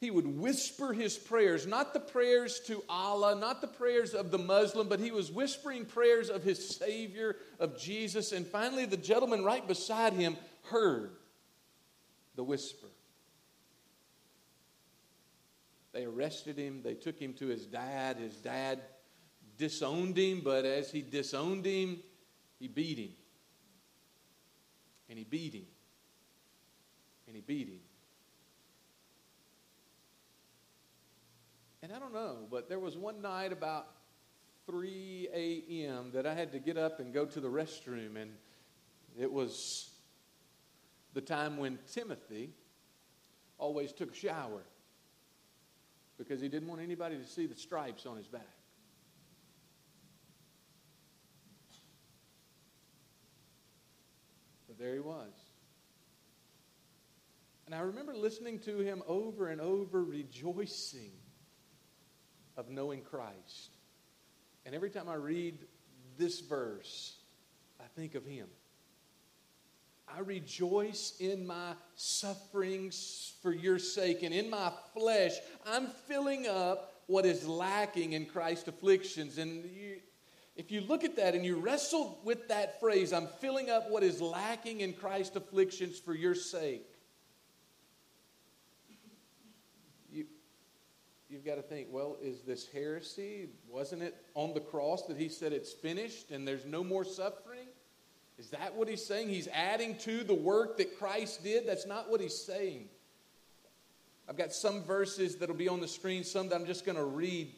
he 0.00 0.10
would 0.10 0.38
whisper 0.38 0.92
his 0.92 1.16
prayers, 1.16 1.66
not 1.66 1.94
the 1.94 2.00
prayers 2.00 2.60
to 2.66 2.84
Allah, 2.90 3.34
not 3.36 3.62
the 3.62 3.66
prayers 3.66 4.12
of 4.12 4.30
the 4.30 4.38
Muslim, 4.38 4.86
but 4.86 5.00
he 5.00 5.10
was 5.10 5.32
whispering 5.32 5.86
prayers 5.86 6.28
of 6.28 6.42
his 6.42 6.76
Savior, 6.76 7.36
of 7.58 7.78
Jesus. 7.78 8.32
And 8.32 8.46
finally, 8.46 8.84
the 8.84 8.98
gentleman 8.98 9.44
right 9.44 9.66
beside 9.66 10.12
him 10.12 10.36
heard 10.64 11.12
the 12.36 12.44
whisper. 12.44 12.88
They 15.94 16.04
arrested 16.04 16.58
him, 16.58 16.82
they 16.82 16.94
took 16.94 17.20
him 17.20 17.34
to 17.34 17.46
his 17.46 17.66
dad. 17.66 18.16
His 18.16 18.34
dad 18.34 18.80
disowned 19.56 20.18
him, 20.18 20.40
but 20.42 20.64
as 20.64 20.90
he 20.90 21.02
disowned 21.02 21.64
him, 21.64 22.00
he 22.58 22.66
beat 22.66 22.98
him. 22.98 23.10
And 25.08 25.16
he 25.16 25.24
beat 25.24 25.54
him. 25.54 25.66
And 27.28 27.36
he 27.36 27.42
beat 27.42 27.68
him. 27.68 27.78
And 31.80 31.92
I 31.92 32.00
don't 32.00 32.12
know, 32.12 32.38
but 32.50 32.68
there 32.68 32.80
was 32.80 32.96
one 32.96 33.22
night 33.22 33.52
about 33.52 33.86
3 34.66 35.28
a.m. 35.32 36.10
that 36.12 36.26
I 36.26 36.34
had 36.34 36.50
to 36.52 36.58
get 36.58 36.76
up 36.76 36.98
and 36.98 37.14
go 37.14 37.24
to 37.24 37.40
the 37.40 37.48
restroom, 37.48 38.16
and 38.20 38.32
it 39.16 39.30
was 39.30 39.90
the 41.12 41.20
time 41.20 41.56
when 41.56 41.78
Timothy 41.92 42.50
always 43.58 43.92
took 43.92 44.10
a 44.10 44.16
shower 44.16 44.62
because 46.18 46.40
he 46.40 46.48
didn't 46.48 46.68
want 46.68 46.80
anybody 46.80 47.16
to 47.16 47.26
see 47.26 47.46
the 47.46 47.54
stripes 47.54 48.06
on 48.06 48.16
his 48.16 48.26
back. 48.26 48.42
But 54.68 54.78
there 54.78 54.94
he 54.94 55.00
was. 55.00 55.32
And 57.66 57.74
I 57.74 57.80
remember 57.80 58.14
listening 58.14 58.58
to 58.60 58.78
him 58.78 59.02
over 59.06 59.48
and 59.48 59.60
over, 59.60 60.04
rejoicing 60.04 61.12
of 62.56 62.68
knowing 62.68 63.00
Christ. 63.00 63.76
And 64.66 64.74
every 64.74 64.90
time 64.90 65.08
I 65.08 65.14
read 65.14 65.58
this 66.18 66.40
verse, 66.40 67.16
I 67.80 67.84
think 67.96 68.14
of 68.14 68.24
him. 68.24 68.48
I 70.14 70.20
rejoice 70.20 71.14
in 71.18 71.46
my 71.46 71.72
sufferings 71.96 73.32
for 73.42 73.52
your 73.52 73.78
sake, 73.78 74.22
and 74.22 74.32
in 74.32 74.48
my 74.48 74.72
flesh, 74.92 75.32
I'm 75.66 75.88
filling 76.06 76.46
up 76.46 77.02
what 77.06 77.26
is 77.26 77.48
lacking 77.48 78.12
in 78.12 78.26
Christ's 78.26 78.68
afflictions. 78.68 79.38
And 79.38 79.64
you, 79.64 79.96
if 80.56 80.70
you 80.70 80.82
look 80.82 81.02
at 81.02 81.16
that 81.16 81.34
and 81.34 81.44
you 81.44 81.56
wrestle 81.56 82.20
with 82.22 82.46
that 82.48 82.78
phrase, 82.78 83.12
I'm 83.12 83.26
filling 83.40 83.70
up 83.70 83.90
what 83.90 84.04
is 84.04 84.20
lacking 84.20 84.82
in 84.82 84.92
Christ's 84.92 85.36
afflictions 85.36 85.98
for 85.98 86.14
your 86.14 86.34
sake, 86.34 86.86
you've 91.34 91.44
got 91.44 91.56
to 91.56 91.62
think, 91.62 91.88
well, 91.90 92.16
is 92.22 92.42
this 92.42 92.68
heresy? 92.68 93.48
Wasn't 93.68 94.00
it 94.00 94.14
on 94.34 94.54
the 94.54 94.60
cross 94.60 95.06
that 95.06 95.16
he 95.16 95.28
said 95.28 95.52
it's 95.52 95.72
finished 95.72 96.30
and 96.30 96.46
there's 96.46 96.64
no 96.64 96.84
more 96.84 97.04
suffering? 97.04 97.66
Is 98.38 98.50
that 98.50 98.74
what 98.74 98.88
he's 98.88 99.04
saying? 99.04 99.28
He's 99.28 99.48
adding 99.48 99.96
to 99.98 100.24
the 100.24 100.34
work 100.34 100.78
that 100.78 100.98
Christ 100.98 101.44
did? 101.44 101.66
That's 101.66 101.86
not 101.86 102.10
what 102.10 102.20
he's 102.20 102.36
saying. 102.36 102.88
I've 104.28 104.36
got 104.36 104.52
some 104.52 104.82
verses 104.82 105.36
that'll 105.36 105.54
be 105.54 105.68
on 105.68 105.80
the 105.80 105.88
screen, 105.88 106.24
some 106.24 106.48
that 106.48 106.56
I'm 106.56 106.66
just 106.66 106.84
going 106.84 106.96
to 106.96 107.04
read 107.04 107.52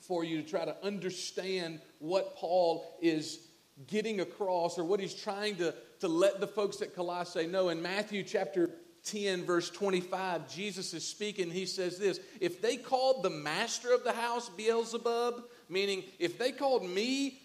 for 0.00 0.24
you 0.24 0.42
to 0.42 0.48
try 0.48 0.64
to 0.64 0.76
understand 0.84 1.80
what 1.98 2.36
Paul 2.36 2.98
is 3.00 3.40
getting 3.86 4.20
across 4.20 4.78
or 4.78 4.84
what 4.84 5.00
he's 5.00 5.14
trying 5.14 5.56
to, 5.56 5.74
to 6.00 6.08
let 6.08 6.40
the 6.40 6.46
folks 6.46 6.80
at 6.80 6.94
Colossae 6.94 7.46
know. 7.46 7.68
In 7.68 7.82
Matthew 7.82 8.22
chapter 8.22 8.70
10, 9.04 9.44
verse 9.44 9.70
25, 9.70 10.48
Jesus 10.48 10.94
is 10.94 11.06
speaking. 11.06 11.50
He 11.50 11.66
says 11.66 11.98
this 11.98 12.20
If 12.40 12.62
they 12.62 12.76
called 12.76 13.22
the 13.22 13.30
master 13.30 13.92
of 13.92 14.02
the 14.02 14.12
house 14.12 14.48
Beelzebub, 14.48 15.44
meaning 15.68 16.04
if 16.18 16.38
they 16.38 16.52
called 16.52 16.88
me 16.88 17.40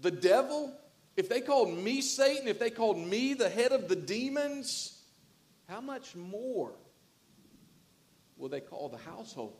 the 0.00 0.10
devil, 0.10 0.72
if 1.16 1.28
they 1.28 1.40
called 1.40 1.76
me 1.76 2.00
Satan, 2.00 2.48
if 2.48 2.58
they 2.58 2.70
called 2.70 2.98
me 2.98 3.34
the 3.34 3.48
head 3.48 3.72
of 3.72 3.88
the 3.88 3.96
demons, 3.96 5.02
how 5.68 5.80
much 5.80 6.14
more 6.14 6.72
will 8.36 8.48
they 8.48 8.60
call 8.60 8.88
the 8.88 8.98
household? 8.98 9.56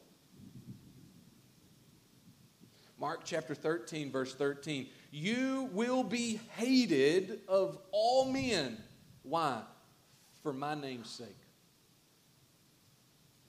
Mark 2.98 3.22
chapter 3.24 3.54
13, 3.54 4.10
verse 4.10 4.34
13. 4.34 4.86
You 5.10 5.68
will 5.72 6.04
be 6.04 6.40
hated 6.56 7.40
of 7.48 7.78
all 7.90 8.30
men. 8.30 8.78
Why? 9.22 9.62
For 10.42 10.52
my 10.52 10.74
name's 10.74 11.10
sake 11.10 11.42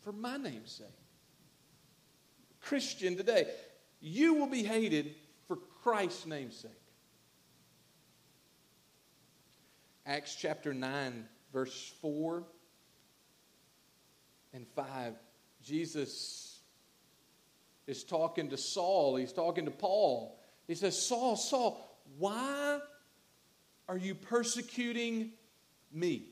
for 0.04 0.12
my 0.12 0.38
name's 0.38 0.72
sake. 0.72 0.88
Christian 2.62 3.16
today, 3.16 3.48
you 4.02 4.34
will 4.34 4.48
be 4.48 4.64
hated 4.64 5.16
for 5.48 5.58
Christ's 5.84 6.26
name's 6.26 6.58
sake. 6.58 6.72
Acts 10.06 10.36
chapter 10.36 10.74
9, 10.74 11.26
verse 11.54 11.94
4 12.02 12.44
and 14.54 14.68
5. 14.76 15.14
Jesus 15.64 16.60
is 17.88 18.04
talking 18.04 18.50
to 18.50 18.58
Saul, 18.58 19.16
he's 19.16 19.32
talking 19.32 19.66
to 19.66 19.72
Paul. 19.72 20.38
He 20.68 20.76
says, 20.76 21.02
Saul, 21.02 21.36
Saul, 21.38 22.00
why 22.18 22.80
are 23.88 23.98
you 23.98 24.16
persecuting 24.16 25.32
me? 25.92 26.26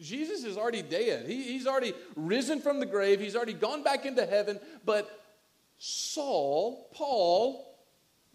Jesus 0.00 0.44
is 0.44 0.56
already 0.56 0.82
dead. 0.82 1.28
He, 1.28 1.42
he's 1.42 1.66
already 1.66 1.92
risen 2.14 2.60
from 2.60 2.78
the 2.80 2.86
grave. 2.86 3.20
He's 3.20 3.34
already 3.34 3.52
gone 3.52 3.82
back 3.82 4.06
into 4.06 4.24
heaven. 4.24 4.60
But 4.84 5.10
Saul, 5.78 6.88
Paul, 6.92 7.67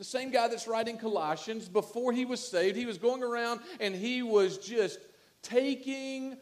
the 0.04 0.10
same 0.10 0.32
guy 0.32 0.50
that's 0.50 0.68
writing 0.68 0.98
Colossians, 0.98 1.70
before 1.70 2.12
he 2.12 2.26
was 2.26 2.46
saved, 2.46 2.76
he 2.76 2.86
was 2.86 2.98
going 2.98 3.24
around 3.24 3.62
and 3.80 3.96
he 3.96 4.22
was 4.22 4.58
just 4.58 5.00
taking 5.42 6.36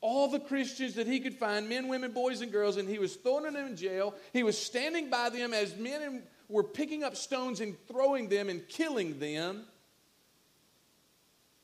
all 0.00 0.28
the 0.28 0.40
Christians 0.40 0.94
that 0.94 1.06
he 1.06 1.20
could 1.20 1.34
find 1.34 1.68
men, 1.68 1.86
women, 1.86 2.10
boys, 2.10 2.40
and 2.40 2.50
girls 2.50 2.76
and 2.76 2.88
he 2.88 2.98
was 2.98 3.14
throwing 3.14 3.52
them 3.52 3.66
in 3.68 3.76
jail. 3.76 4.14
He 4.32 4.42
was 4.42 4.58
standing 4.58 5.10
by 5.10 5.30
them 5.30 5.54
as 5.54 5.76
men 5.76 6.24
were 6.48 6.64
picking 6.64 7.04
up 7.04 7.14
stones 7.14 7.60
and 7.60 7.76
throwing 7.86 8.28
them 8.28 8.48
and 8.48 8.66
killing 8.68 9.20
them. 9.20 9.64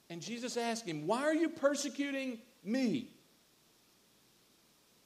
And 0.09 0.23
Jesus 0.23 0.57
asked 0.57 0.87
him, 0.87 1.09
Why 1.09 1.23
are 1.23 1.35
you 1.35 1.49
persecuting 1.49 2.39
me. 2.63 3.09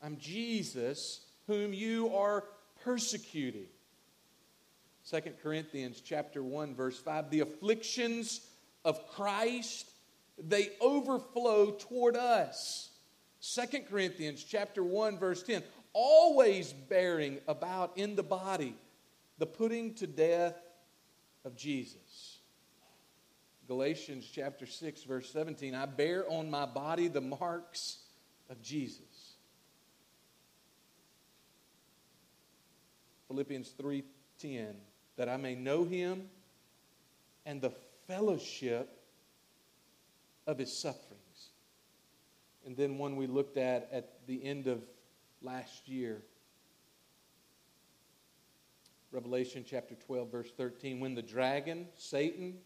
I'm 0.03 0.19
Jesus 0.19 1.21
whom 1.47 1.73
you 1.73 2.15
are 2.15 2.45
persecuting. 2.83 3.67
2 5.11 5.21
Corinthians 5.43 6.01
chapter 6.01 6.43
1 6.43 6.75
verse 6.75 6.99
5 6.99 7.31
the 7.31 7.41
afflictions 7.41 8.41
of 8.85 9.07
Christ 9.09 9.91
they 10.37 10.71
overflow 10.81 11.73
toward 11.73 12.17
us. 12.17 12.91
2 13.55 13.81
Corinthians 13.89 14.43
chapter 14.43 14.83
1 14.83 15.19
verse 15.19 15.43
10 15.43 15.63
always 15.93 16.73
bearing 16.73 17.39
about 17.47 17.97
in 17.97 18.17
the 18.17 18.23
body 18.23 18.75
the 19.39 19.47
putting 19.47 19.95
to 19.95 20.07
death 20.07 20.57
of 21.45 21.57
Jesus. 21.57 22.39
Galatians 23.67 24.29
chapter 24.31 24.67
6 24.67 25.05
verse 25.05 25.31
17, 25.31 25.75
I 25.75 25.87
bear 25.87 26.29
on 26.31 26.51
my 26.51 26.67
body 26.67 27.09
the 27.09 27.21
marks 27.21 27.99
of 28.51 28.61
Jesus. 28.61 29.37
Philippians 33.29 33.73
3:10, 33.73 34.75
that 35.17 35.29
I 35.29 35.37
may 35.37 35.55
know 35.55 35.85
him 35.85 36.29
and 37.47 37.61
the 37.61 37.73
fellowship 38.07 39.01
of 40.47 40.59
his 40.59 40.77
sufferings. 40.77 41.51
And 42.67 42.77
then 42.77 42.99
one 42.99 43.17
we 43.17 43.27
looked 43.27 43.57
at 43.57 43.89
at 43.93 44.27
the 44.27 44.43
end 44.45 44.67
of 44.67 44.83
last 45.43 45.89
year, 45.89 46.23
Revelation 49.13 49.65
chapter 49.69 49.95
12, 49.95 50.31
verse 50.31 50.51
13. 50.57 50.99
When 50.99 51.15
the 51.15 51.23
dragon, 51.23 51.87
Satan, 51.97 52.59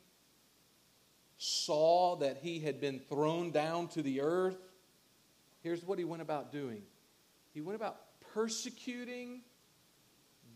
saw 1.36 2.16
that 2.16 2.38
he 2.38 2.60
had 2.60 2.80
been 2.80 3.00
thrown 3.00 3.50
down 3.50 3.88
to 3.88 4.02
the 4.02 4.22
earth, 4.22 4.58
here's 5.62 5.84
what 5.84 5.98
he 5.98 6.04
went 6.04 6.22
about 6.22 6.50
doing 6.52 6.82
he 7.52 7.60
went 7.60 7.76
about 7.76 7.98
persecuting 8.32 9.40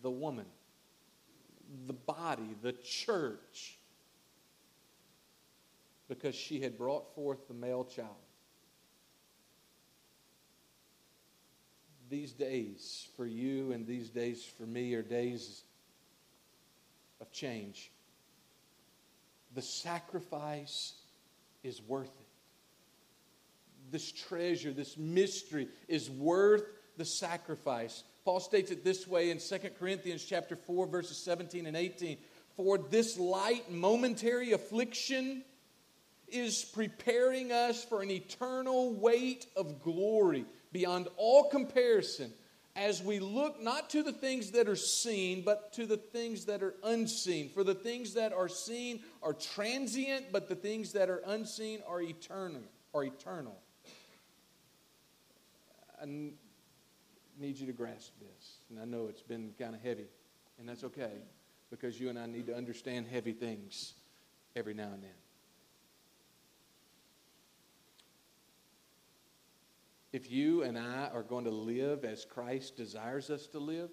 the 0.02 0.10
woman, 0.10 0.46
the 1.86 1.92
body, 1.92 2.56
the 2.62 2.72
church, 2.72 3.78
because 6.08 6.34
she 6.34 6.60
had 6.60 6.76
brought 6.76 7.14
forth 7.14 7.48
the 7.48 7.54
male 7.54 7.84
child. 7.84 8.10
These 12.10 12.32
days 12.32 13.08
for 13.16 13.24
you 13.24 13.72
and 13.72 13.86
these 13.86 14.10
days 14.10 14.44
for 14.44 14.64
me 14.64 14.92
are 14.94 15.02
days 15.02 15.62
of 17.20 17.32
change. 17.32 17.90
The 19.54 19.62
sacrifice 19.62 20.94
is 21.62 21.80
worth 21.80 22.08
it. 22.20 22.26
This 23.90 24.12
treasure, 24.12 24.72
this 24.72 24.96
mystery 24.98 25.68
is 25.88 26.10
worth 26.10 26.64
the 26.96 27.04
sacrifice. 27.04 28.04
Paul 28.24 28.40
states 28.40 28.70
it 28.70 28.84
this 28.84 29.06
way 29.06 29.30
in 29.30 29.38
2 29.38 29.58
Corinthians 29.78 30.24
chapter 30.24 30.56
4 30.56 30.86
verses 30.86 31.16
17 31.16 31.66
and 31.66 31.76
18. 31.76 32.16
For 32.56 32.78
this 32.78 33.18
light 33.18 33.70
momentary 33.70 34.52
affliction 34.52 35.42
is 36.28 36.64
preparing 36.64 37.52
us 37.52 37.84
for 37.84 38.02
an 38.02 38.10
eternal 38.10 38.92
weight 38.94 39.46
of 39.56 39.82
glory 39.82 40.44
beyond 40.72 41.08
all 41.16 41.48
comparison 41.48 42.32
as 42.74 43.02
we 43.02 43.18
look 43.18 43.62
not 43.62 43.90
to 43.90 44.02
the 44.02 44.12
things 44.12 44.52
that 44.52 44.68
are 44.68 44.76
seen, 44.76 45.42
but 45.44 45.72
to 45.74 45.84
the 45.84 45.98
things 45.98 46.46
that 46.46 46.62
are 46.62 46.74
unseen. 46.84 47.50
For 47.50 47.64
the 47.64 47.74
things 47.74 48.14
that 48.14 48.32
are 48.32 48.48
seen 48.48 49.00
are 49.22 49.34
transient, 49.34 50.26
but 50.32 50.48
the 50.48 50.54
things 50.54 50.92
that 50.92 51.10
are 51.10 51.22
unseen 51.26 51.80
are 51.86 52.00
eternal. 52.00 52.62
Are 52.94 53.04
eternal. 53.04 53.58
I 56.00 56.06
need 57.38 57.58
you 57.58 57.66
to 57.66 57.72
grasp 57.72 58.12
this, 58.20 58.58
and 58.70 58.78
I 58.78 58.84
know 58.84 59.06
it's 59.08 59.22
been 59.22 59.52
kind 59.58 59.74
of 59.74 59.80
heavy, 59.80 60.06
and 60.58 60.68
that's 60.68 60.84
okay, 60.84 61.12
because 61.70 62.00
you 62.00 62.08
and 62.10 62.18
I 62.18 62.26
need 62.26 62.46
to 62.46 62.54
understand 62.54 63.06
heavy 63.06 63.32
things 63.32 63.94
every 64.54 64.74
now 64.74 64.90
and 64.92 65.02
then. 65.02 65.10
if 70.12 70.30
you 70.30 70.62
and 70.62 70.78
I 70.78 71.08
are 71.12 71.22
going 71.22 71.44
to 71.44 71.50
live 71.50 72.04
as 72.04 72.24
Christ 72.24 72.76
desires 72.76 73.30
us 73.30 73.46
to 73.48 73.58
live, 73.58 73.90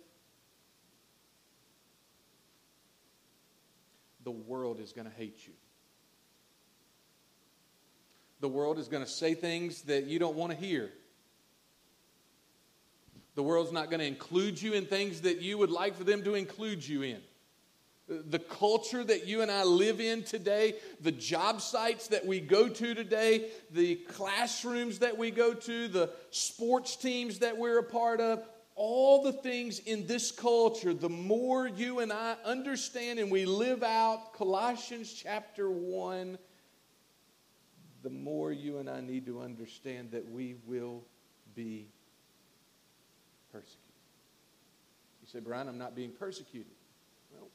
the 4.23 4.32
world 4.32 4.80
is 4.80 4.91
going 4.91 5.10
to 5.10 5.15
hate 5.15 5.47
you. 5.47 5.54
The 8.41 8.49
world 8.49 8.80
is 8.80 8.89
going 8.89 9.04
to 9.04 9.10
say 9.10 9.34
things 9.34 9.84
that 9.84 10.06
you 10.06 10.19
don't 10.19 10.36
want 10.36 10.52
to 10.52 10.58
hear. 10.58 10.91
The 13.39 13.43
world's 13.43 13.71
not 13.71 13.89
going 13.89 14.02
to 14.02 14.06
include 14.06 14.62
you 14.62 14.73
in 14.73 14.86
things 14.86 15.21
that 15.21 15.41
you 15.41 15.58
would 15.58 15.71
like 15.71 15.95
for 15.95 16.04
them 16.04 16.25
to 16.25 16.36
include 16.36 16.86
you 16.86 17.04
in. 17.04 17.21
The 18.10 18.38
culture 18.38 19.02
that 19.02 19.28
you 19.28 19.41
and 19.41 19.49
I 19.49 19.63
live 19.63 20.02
in 20.02 20.23
today, 20.23 20.73
the 20.99 21.13
job 21.13 21.62
sites 21.62 22.10
that 22.10 22.25
we 22.25 22.41
go 22.41 22.67
to 22.67 22.93
today, 22.93 23.49
the 23.71 23.95
classrooms 23.95 24.99
that 24.99 25.17
we 25.17 25.32
go 25.32 25.54
to, 25.54 25.88
the 25.88 26.10
sports 26.32 26.97
teams 26.97 27.39
that 27.39 27.58
we're 27.58 27.80
a 27.80 27.84
part 27.84 28.19
of, 28.19 28.43
all 28.75 29.23
the 29.23 29.32
things 29.32 29.80
in 29.80 30.06
this 30.06 30.32
culture, 30.32 30.93
the 30.93 31.08
more 31.08 31.65
you 31.65 31.99
and 31.99 32.12
I 32.12 32.36
understand 32.43 33.19
and 33.19 33.32
we 33.32 33.45
live 33.45 33.84
out 33.84 34.34
Colossians 34.34 35.13
chapter 35.13 35.71
1, 35.71 36.38
the 38.04 38.10
more 38.10 38.52
you 38.52 38.80
and 38.80 38.89
I 38.89 38.99
need 38.99 39.25
to 39.28 39.39
understand 39.39 40.12
that 40.12 40.30
we 40.30 40.58
will 40.67 41.06
be 41.56 41.88
persecuted. 43.52 43.84
You 45.22 45.28
say, 45.28 45.40
Brian, 45.40 45.68
I'm 45.68 45.78
not 45.78 45.96
being 45.96 46.12
persecuted. 46.12 46.72
Well, 47.32 47.50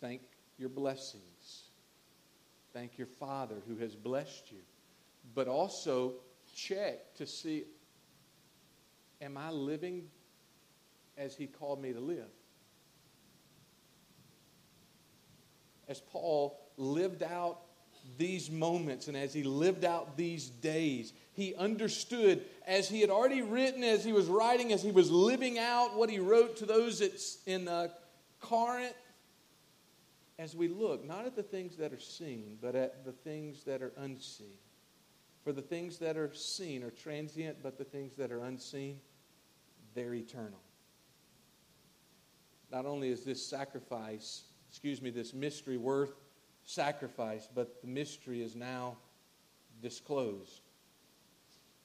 thank 0.00 0.22
your 0.58 0.68
blessings. 0.68 1.64
Thank 2.72 2.98
your 2.98 3.06
Father 3.06 3.56
who 3.68 3.76
has 3.76 3.94
blessed 3.94 4.50
you. 4.50 4.60
But 5.34 5.48
also 5.48 6.14
check 6.54 7.14
to 7.16 7.26
see 7.26 7.64
am 9.20 9.36
I 9.36 9.50
living 9.50 10.08
as 11.16 11.36
He 11.36 11.46
called 11.46 11.80
me 11.80 11.92
to 11.92 12.00
live? 12.00 12.30
As 15.88 16.00
Paul 16.00 16.58
lived 16.76 17.22
out 17.22 17.60
these 18.18 18.50
moments 18.50 19.08
and 19.08 19.16
as 19.16 19.32
he 19.32 19.42
lived 19.42 19.84
out 19.84 20.16
these 20.16 20.48
days, 20.48 21.12
he 21.34 21.54
understood 21.54 22.44
as 22.66 22.88
he 22.88 23.00
had 23.00 23.10
already 23.10 23.42
written, 23.42 23.82
as 23.82 24.04
he 24.04 24.12
was 24.12 24.26
writing, 24.26 24.72
as 24.72 24.82
he 24.82 24.92
was 24.92 25.10
living 25.10 25.58
out 25.58 25.96
what 25.96 26.10
he 26.10 26.18
wrote 26.18 26.56
to 26.58 26.66
those 26.66 27.38
in 27.46 27.68
uh, 27.68 27.88
Corinth 28.40 28.94
as 30.38 30.56
we 30.56 30.68
look 30.68 31.06
not 31.06 31.24
at 31.24 31.36
the 31.36 31.42
things 31.42 31.76
that 31.76 31.92
are 31.92 32.00
seen, 32.00 32.58
but 32.60 32.74
at 32.74 33.04
the 33.04 33.12
things 33.12 33.62
that 33.64 33.82
are 33.82 33.92
unseen. 33.96 34.58
For 35.44 35.52
the 35.52 35.62
things 35.62 35.98
that 35.98 36.16
are 36.16 36.32
seen 36.34 36.82
are 36.84 36.90
transient, 36.90 37.58
but 37.62 37.78
the 37.78 37.84
things 37.84 38.14
that 38.16 38.30
are 38.30 38.44
unseen, 38.44 39.00
they're 39.94 40.14
eternal. 40.14 40.60
Not 42.70 42.86
only 42.86 43.10
is 43.10 43.24
this 43.24 43.44
sacrifice, 43.44 44.44
excuse 44.70 45.02
me, 45.02 45.10
this 45.10 45.34
mystery 45.34 45.76
worth 45.76 46.14
sacrifice, 46.64 47.48
but 47.54 47.80
the 47.82 47.88
mystery 47.88 48.42
is 48.42 48.54
now 48.54 48.96
disclosed. 49.82 50.60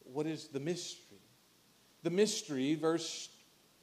What 0.03 0.25
is 0.25 0.47
the 0.47 0.59
mystery? 0.59 1.17
The 2.03 2.09
mystery, 2.09 2.75
verse 2.75 3.29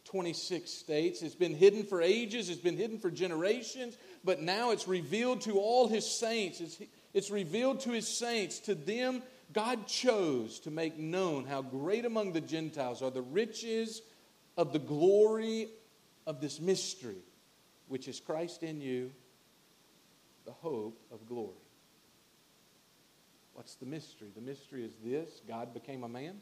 26 0.05 0.71
states, 0.71 1.23
it's 1.23 1.35
been 1.35 1.55
hidden 1.55 1.83
for 1.83 2.01
ages, 2.01 2.49
it's 2.49 2.61
been 2.61 2.77
hidden 2.77 2.99
for 2.99 3.11
generations, 3.11 3.97
but 4.23 4.41
now 4.41 4.71
it's 4.71 4.87
revealed 4.87 5.41
to 5.43 5.59
all 5.59 5.89
his 5.89 6.09
saints. 6.09 6.61
It's, 6.61 6.79
it's 7.13 7.31
revealed 7.31 7.81
to 7.81 7.91
his 7.91 8.07
saints. 8.07 8.61
To 8.61 8.75
them, 8.75 9.23
God 9.53 9.87
chose 9.87 10.61
to 10.61 10.71
make 10.71 10.99
known 10.99 11.45
how 11.45 11.63
great 11.63 12.05
among 12.05 12.33
the 12.33 12.41
Gentiles 12.41 13.03
are 13.03 13.11
the 13.11 13.23
riches 13.23 14.03
of 14.57 14.73
the 14.73 14.79
glory 14.79 15.69
of 16.27 16.41
this 16.41 16.61
mystery, 16.61 17.23
which 17.89 18.09
is 18.09 18.21
Christ 18.21 18.63
in 18.63 18.81
you, 18.81 19.11
the 20.45 20.53
hope 20.53 21.01
of 21.13 21.27
glory. 21.27 21.55
What's 23.55 23.77
the 23.77 23.87
mystery? 23.87 24.29
The 24.35 24.43
mystery 24.43 24.85
is 24.85 24.93
this 25.03 25.41
God 25.47 25.73
became 25.73 26.03
a 26.03 26.09
man. 26.09 26.41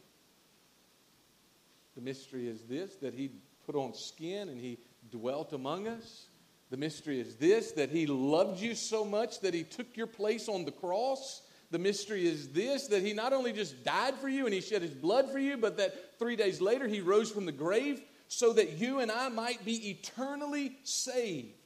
The 1.94 2.00
mystery 2.00 2.48
is 2.48 2.62
this 2.62 2.96
that 2.96 3.14
he 3.14 3.32
put 3.66 3.76
on 3.76 3.94
skin 3.94 4.48
and 4.48 4.58
he 4.60 4.78
dwelt 5.10 5.52
among 5.52 5.88
us. 5.88 6.26
The 6.70 6.78
mystery 6.78 7.20
is 7.20 7.36
this 7.36 7.72
that 7.72 7.90
he 7.90 8.06
loved 8.06 8.60
you 8.60 8.74
so 8.74 9.04
much 9.04 9.40
that 9.40 9.52
he 9.52 9.62
took 9.62 9.94
your 9.96 10.06
place 10.06 10.48
on 10.48 10.64
the 10.64 10.72
cross. 10.72 11.42
The 11.70 11.78
mystery 11.78 12.26
is 12.26 12.48
this 12.48 12.86
that 12.88 13.02
he 13.02 13.12
not 13.12 13.32
only 13.34 13.52
just 13.52 13.84
died 13.84 14.14
for 14.16 14.28
you 14.28 14.46
and 14.46 14.54
he 14.54 14.62
shed 14.62 14.82
his 14.82 14.94
blood 14.94 15.30
for 15.30 15.38
you, 15.38 15.58
but 15.58 15.76
that 15.76 16.18
three 16.18 16.36
days 16.36 16.60
later 16.60 16.88
he 16.88 17.00
rose 17.00 17.30
from 17.30 17.44
the 17.44 17.52
grave 17.52 18.00
so 18.28 18.54
that 18.54 18.78
you 18.78 19.00
and 19.00 19.10
I 19.12 19.28
might 19.28 19.62
be 19.64 19.90
eternally 19.90 20.78
saved. 20.82 21.61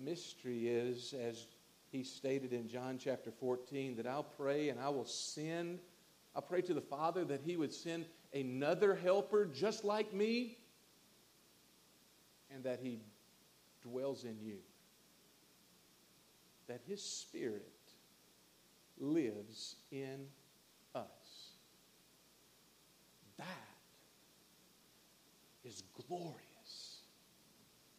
The 0.00 0.10
mystery 0.10 0.68
is, 0.68 1.14
as 1.20 1.46
he 1.92 2.02
stated 2.02 2.52
in 2.52 2.68
John 2.68 2.98
chapter 2.98 3.30
14, 3.30 3.96
that 3.96 4.06
I'll 4.06 4.22
pray 4.22 4.70
and 4.70 4.80
I 4.80 4.88
will 4.88 5.04
send, 5.04 5.80
I'll 6.34 6.42
pray 6.42 6.62
to 6.62 6.74
the 6.74 6.80
Father 6.80 7.24
that 7.26 7.42
he 7.44 7.56
would 7.56 7.72
send 7.72 8.06
another 8.32 8.94
helper 8.94 9.44
just 9.46 9.84
like 9.84 10.12
me 10.14 10.56
and 12.52 12.64
that 12.64 12.80
He 12.82 13.00
dwells 13.82 14.24
in 14.24 14.36
you. 14.40 14.58
That 16.68 16.80
His 16.86 17.02
Spirit 17.02 17.72
lives 18.98 19.76
in 19.90 20.26
us. 20.94 21.54
That 23.38 23.46
is 25.64 25.82
glorious 26.08 27.00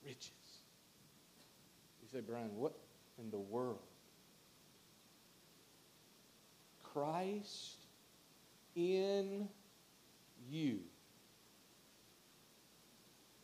riches. 0.05 0.40
Say, 2.11 2.19
Brian, 2.19 2.55
what 2.55 2.77
in 3.17 3.31
the 3.31 3.39
world? 3.39 3.79
Christ 6.83 7.77
in 8.75 9.47
you. 10.49 10.79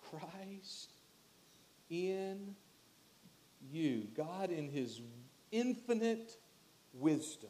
Christ 0.10 0.92
in 1.90 2.56
you. 3.72 4.08
God, 4.16 4.52
in 4.52 4.70
His 4.70 5.00
infinite 5.52 6.38
wisdom, 6.94 7.50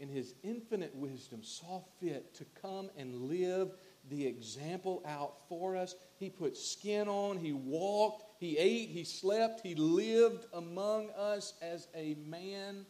in 0.00 0.08
his 0.08 0.34
infinite 0.42 0.94
wisdom, 0.94 1.42
saw 1.42 1.82
fit 2.00 2.34
to 2.34 2.44
come 2.60 2.90
and 2.96 3.28
live 3.28 3.72
the 4.08 4.26
example 4.26 5.02
out 5.06 5.34
for 5.48 5.76
us. 5.76 5.94
He 6.18 6.30
put 6.30 6.56
skin 6.56 7.08
on, 7.08 7.38
he 7.38 7.52
walked, 7.52 8.24
he 8.38 8.56
ate, 8.56 8.88
he 8.88 9.04
slept, 9.04 9.60
he 9.60 9.74
lived 9.74 10.46
among 10.52 11.10
us 11.10 11.54
as 11.60 11.88
a 11.94 12.16
man. 12.26 12.86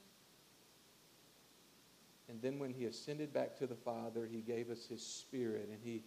And 2.28 2.40
then 2.40 2.58
when 2.58 2.72
he 2.72 2.84
ascended 2.84 3.32
back 3.32 3.56
to 3.58 3.66
the 3.66 3.74
Father, 3.74 4.28
he 4.30 4.40
gave 4.40 4.70
us 4.70 4.86
his 4.86 5.04
Spirit, 5.04 5.68
and 5.70 5.80
he 5.82 6.04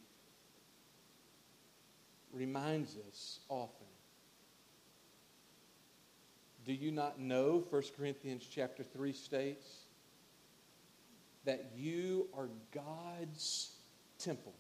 reminds 2.32 2.98
us 3.10 3.40
often. 3.50 3.88
Do 6.66 6.72
you 6.74 6.92
not 6.92 7.20
know, 7.20 7.66
1 7.70 7.84
Corinthians 7.98 8.48
chapter 8.50 8.84
3 8.84 9.12
states, 9.12 9.68
that 11.44 11.72
you 11.76 12.30
are 12.34 12.48
God's 12.72 13.74
temple 14.18 14.54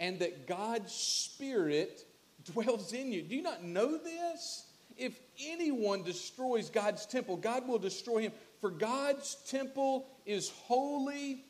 and 0.00 0.18
that 0.20 0.46
God's 0.46 0.92
Spirit 0.92 2.04
dwells 2.44 2.92
in 2.92 3.12
you. 3.12 3.22
Do 3.22 3.34
you 3.34 3.42
not 3.42 3.64
know 3.64 3.96
this? 3.96 4.66
If 4.96 5.18
anyone 5.44 6.02
destroys 6.02 6.70
God's 6.70 7.06
temple, 7.06 7.36
God 7.36 7.68
will 7.68 7.78
destroy 7.78 8.22
him. 8.22 8.32
For 8.60 8.70
God's 8.70 9.36
temple 9.48 10.08
is 10.24 10.50
holy, 10.64 11.44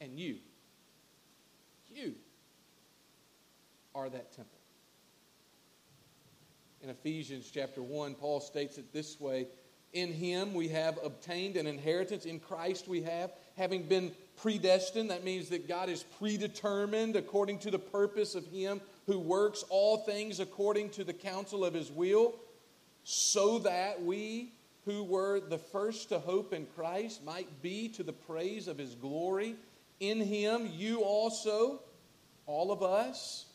and 0.00 0.18
you, 0.18 0.36
you 1.88 2.14
are 3.94 4.08
that 4.10 4.32
temple. 4.32 4.58
In 6.82 6.90
Ephesians 6.90 7.50
chapter 7.52 7.82
1, 7.82 8.14
Paul 8.14 8.40
states 8.40 8.78
it 8.78 8.92
this 8.92 9.18
way 9.20 9.46
In 9.92 10.12
him 10.12 10.54
we 10.54 10.68
have 10.68 10.98
obtained 11.02 11.56
an 11.56 11.66
inheritance, 11.66 12.24
in 12.24 12.38
Christ 12.38 12.86
we 12.86 13.02
have, 13.02 13.32
having 13.56 13.82
been 13.82 14.12
predestined. 14.40 15.10
That 15.10 15.24
means 15.24 15.48
that 15.48 15.68
God 15.68 15.88
is 15.88 16.04
predetermined 16.18 17.16
according 17.16 17.58
to 17.60 17.70
the 17.70 17.78
purpose 17.78 18.34
of 18.34 18.46
him 18.46 18.80
who 19.06 19.18
works 19.18 19.64
all 19.68 19.98
things 19.98 20.38
according 20.38 20.90
to 20.90 21.04
the 21.04 21.12
counsel 21.12 21.64
of 21.64 21.74
his 21.74 21.90
will, 21.90 22.34
so 23.02 23.58
that 23.60 24.02
we 24.02 24.52
who 24.84 25.02
were 25.02 25.40
the 25.40 25.58
first 25.58 26.08
to 26.08 26.18
hope 26.18 26.52
in 26.52 26.66
Christ 26.76 27.24
might 27.24 27.60
be 27.60 27.88
to 27.90 28.02
the 28.02 28.12
praise 28.12 28.68
of 28.68 28.78
his 28.78 28.94
glory. 28.94 29.56
In 29.98 30.20
him, 30.20 30.70
you 30.72 31.02
also, 31.02 31.80
all 32.46 32.72
of 32.72 32.82
us, 32.82 33.46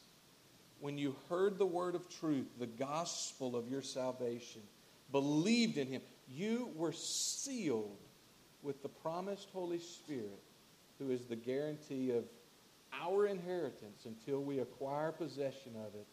when 0.82 0.98
you 0.98 1.16
heard 1.30 1.58
the 1.58 1.66
word 1.66 1.96
of 1.96 2.08
truth, 2.10 2.46
the 2.60 2.68
gospel 2.68 3.56
of 3.56 3.70
your 3.70 3.82
salvation, 3.82 4.62
believed 5.12 5.78
in 5.78 5.88
him, 5.88 6.02
you 6.28 6.72
were 6.76 6.92
sealed 6.92 7.98
with 8.62 8.82
the 8.82 8.90
promised 8.90 9.50
Holy 9.54 9.80
Spirit, 9.80 10.42
who 11.00 11.12
is 11.12 11.26
the 11.26 11.36
guarantee 11.36 12.12
of 12.12 12.24
our 13.02 13.28
inheritance 13.28 14.06
until 14.06 14.42
we 14.42 14.60
acquire 14.60 15.12
possession 15.12 15.74
of 15.76 15.94
it 15.96 16.08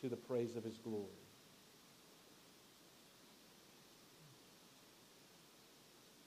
to 0.00 0.08
the 0.08 0.16
praise 0.16 0.56
of 0.56 0.64
his 0.64 0.76
glory. 0.78 1.06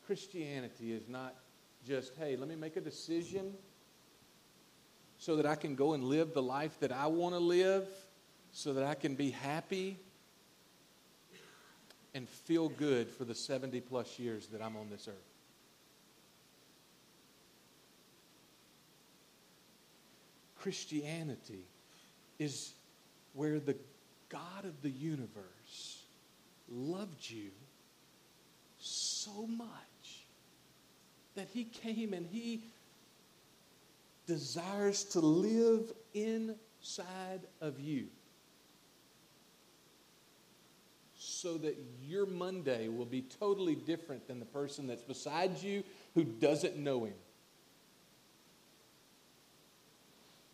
Christianity 0.06 0.94
is 0.94 1.10
not 1.10 1.36
just, 1.86 2.16
hey, 2.16 2.38
let 2.38 2.48
me 2.48 2.56
make 2.56 2.78
a 2.78 2.82
decision 2.82 3.54
so 5.18 5.36
that 5.36 5.46
I 5.46 5.56
can 5.56 5.76
go 5.76 5.94
and 5.94 6.04
live 6.04 6.34
the 6.34 6.42
life 6.42 6.80
that 6.80 6.92
I 6.92 7.08
want 7.08 7.36
to 7.36 7.40
live, 7.40 7.88
so 8.52 8.74
that 8.74 8.84
I 8.84 8.96
can 8.96 9.16
be 9.16 9.32
happy 9.32 9.98
and 12.18 12.28
feel 12.28 12.68
good 12.68 13.08
for 13.12 13.26
the 13.26 13.36
70 13.36 13.80
plus 13.82 14.18
years 14.18 14.48
that 14.48 14.60
I'm 14.60 14.76
on 14.76 14.90
this 14.90 15.08
earth. 15.08 15.14
Christianity 20.60 21.64
is 22.40 22.74
where 23.34 23.60
the 23.60 23.76
God 24.30 24.66
of 24.66 24.82
the 24.82 24.90
universe 24.90 26.06
loved 26.68 27.30
you 27.30 27.52
so 28.80 29.46
much 29.46 29.68
that 31.36 31.50
he 31.54 31.66
came 31.66 32.14
and 32.14 32.26
he 32.26 32.64
desires 34.26 35.04
to 35.04 35.20
live 35.20 35.94
inside 36.16 37.42
of 37.62 37.80
you 37.80 38.08
so 41.42 41.58
that 41.58 41.78
your 42.02 42.26
Monday 42.26 42.88
will 42.88 43.06
be 43.06 43.22
totally 43.22 43.76
different 43.76 44.28
than 44.28 44.40
the 44.40 44.46
person 44.46 44.88
that's 44.88 45.04
beside 45.04 45.62
you 45.62 45.84
who 46.16 46.24
doesn't 46.24 46.78
know 46.78 47.06
him. 47.06 47.14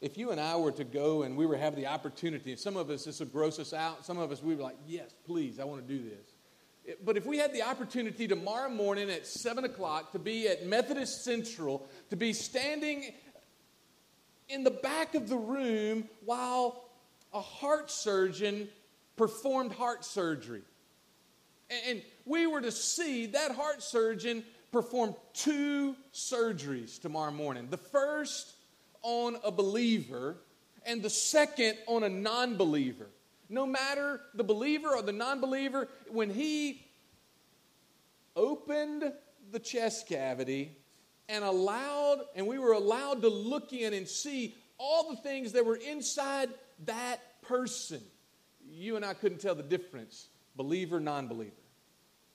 If 0.02 0.17
you 0.17 0.32
and 0.32 0.41
I 0.41 0.58
were 0.58 0.74
to 0.74 0.84
go 0.84 1.24
and 1.24 1.38
we 1.38 1.46
were 1.46 1.56
have 1.56 1.78
the 1.78 1.88
opportunity, 1.88 2.52
and 2.52 2.60
some 2.60 2.76
of 2.76 2.89
us 2.89 3.06
this 3.06 3.22
would 3.22 3.32
gross 3.32 3.58
us 3.58 3.72
out, 3.72 4.06
some 4.06 4.17
of 4.17 4.32
us 4.32 4.43
we 4.43 4.56
were 4.56 4.63
like, 4.63 4.76
yes, 4.86 5.13
please, 5.26 5.60
I 5.60 5.63
want 5.63 5.88
to 5.88 5.98
do 5.98 6.04
this. 6.04 6.98
But 7.06 7.15
if 7.15 7.26
we 7.26 7.38
had 7.38 7.54
the 7.54 7.62
opportunity 7.62 8.28
tomorrow 8.28 8.69
morning 8.69 9.10
at 9.10 9.26
7 9.26 9.63
o'clock 9.63 10.12
to 10.12 10.19
be 10.19 10.50
at 10.50 10.65
Methodist 10.65 11.24
Central, 11.24 11.88
to 12.10 12.17
be 12.17 12.34
standing 12.34 13.13
in 14.50 14.65
the 14.65 14.72
back 14.72 15.15
of 15.15 15.30
the 15.30 15.38
room 15.38 16.10
while 16.26 16.84
a 17.34 17.39
heart 17.39 17.89
surgeon 17.89 18.67
performed 19.15 19.72
heart 19.72 20.04
surgery. 20.04 20.63
And 21.89 22.01
we 22.25 22.47
were 22.47 22.62
to 22.62 22.71
see 22.71 23.27
that 23.27 23.51
heart 23.51 23.83
surgeon 23.83 24.43
perform 24.71 25.15
two 25.33 25.95
surgeries 26.13 26.99
tomorrow 26.99 27.31
morning. 27.31 27.67
The 27.69 27.77
first 27.77 28.53
on 29.01 29.38
a 29.43 29.51
believer, 29.51 30.38
and 30.86 31.01
the 31.01 31.09
second 31.09 31.77
on 31.88 32.03
a 32.03 32.09
non 32.09 32.55
believer 32.55 33.07
no 33.53 33.67
matter 33.67 34.19
the 34.33 34.43
believer 34.43 34.95
or 34.95 35.01
the 35.03 35.12
non 35.12 35.39
believer, 35.39 35.88
when 36.09 36.29
he 36.29 36.86
opened 38.36 39.13
the 39.51 39.59
chest 39.59 40.07
cavity 40.07 40.75
and 41.29 41.43
allowed, 41.43 42.21
and 42.36 42.47
we 42.47 42.57
were 42.57 42.73
allowed 42.73 43.21
to 43.21 43.29
look 43.29 43.71
in 43.71 43.93
and 43.93 44.07
see 44.07 44.55
all 44.79 45.12
the 45.12 45.17
things 45.17 45.51
that 45.51 45.65
were 45.65 45.75
inside 45.75 46.49
that 46.86 47.41
person, 47.43 48.01
you 48.67 48.95
and 48.95 49.05
I 49.05 49.13
couldn't 49.13 49.39
tell 49.39 49.55
the 49.55 49.63
difference, 49.63 50.27
believer, 50.55 50.99
non 50.99 51.27
believer. 51.27 51.51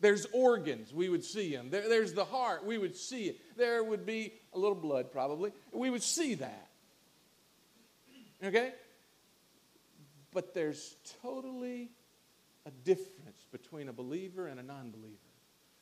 There's 0.01 0.27
organs, 0.33 0.95
we 0.95 1.09
would 1.09 1.25
see 1.25 1.55
them. 1.55 1.71
There, 1.71 1.89
there's 1.89 2.13
the 2.13 2.25
heart, 2.25 2.65
we 2.65 2.79
would 2.79 2.97
see 2.97 3.25
it. 3.25 3.41
There 3.57 3.83
would 3.83 4.07
be 4.07 4.33
a 4.55 4.59
little 4.59 4.77
blood, 4.77 5.11
probably. 5.11 5.53
We 5.73 5.91
would 5.91 6.03
see 6.03 6.35
that. 6.35 6.69
Okay? 8.43 8.73
But 10.33 10.55
there's 10.55 10.97
totally 11.23 11.91
a 12.67 12.71
difference 12.85 13.45
between 13.51 13.89
a 13.89 13.93
believer 13.93 14.47
and 14.47 14.61
a 14.61 14.63
non 14.63 14.91
believer. 14.91 15.17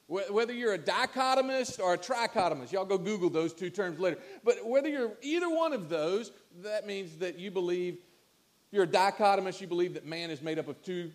Whether 0.08 0.52
you're 0.52 0.74
a 0.74 0.78
dichotomist 0.78 1.80
or 1.80 1.94
a 1.94 1.98
trichotomist, 1.98 2.70
y'all 2.70 2.84
go 2.84 2.96
Google 2.96 3.28
those 3.28 3.52
two 3.52 3.70
terms 3.70 3.98
later. 3.98 4.18
But 4.44 4.64
whether 4.64 4.88
you're 4.88 5.12
either 5.20 5.50
one 5.50 5.72
of 5.72 5.88
those, 5.88 6.30
that 6.62 6.86
means 6.86 7.16
that 7.16 7.40
you 7.40 7.50
believe, 7.50 7.94
if 7.94 8.72
you're 8.72 8.84
a 8.84 8.86
dichotomist, 8.86 9.60
you 9.60 9.66
believe 9.66 9.94
that 9.94 10.06
man 10.06 10.30
is 10.30 10.40
made 10.40 10.60
up 10.60 10.68
of 10.68 10.80
two, 10.80 11.10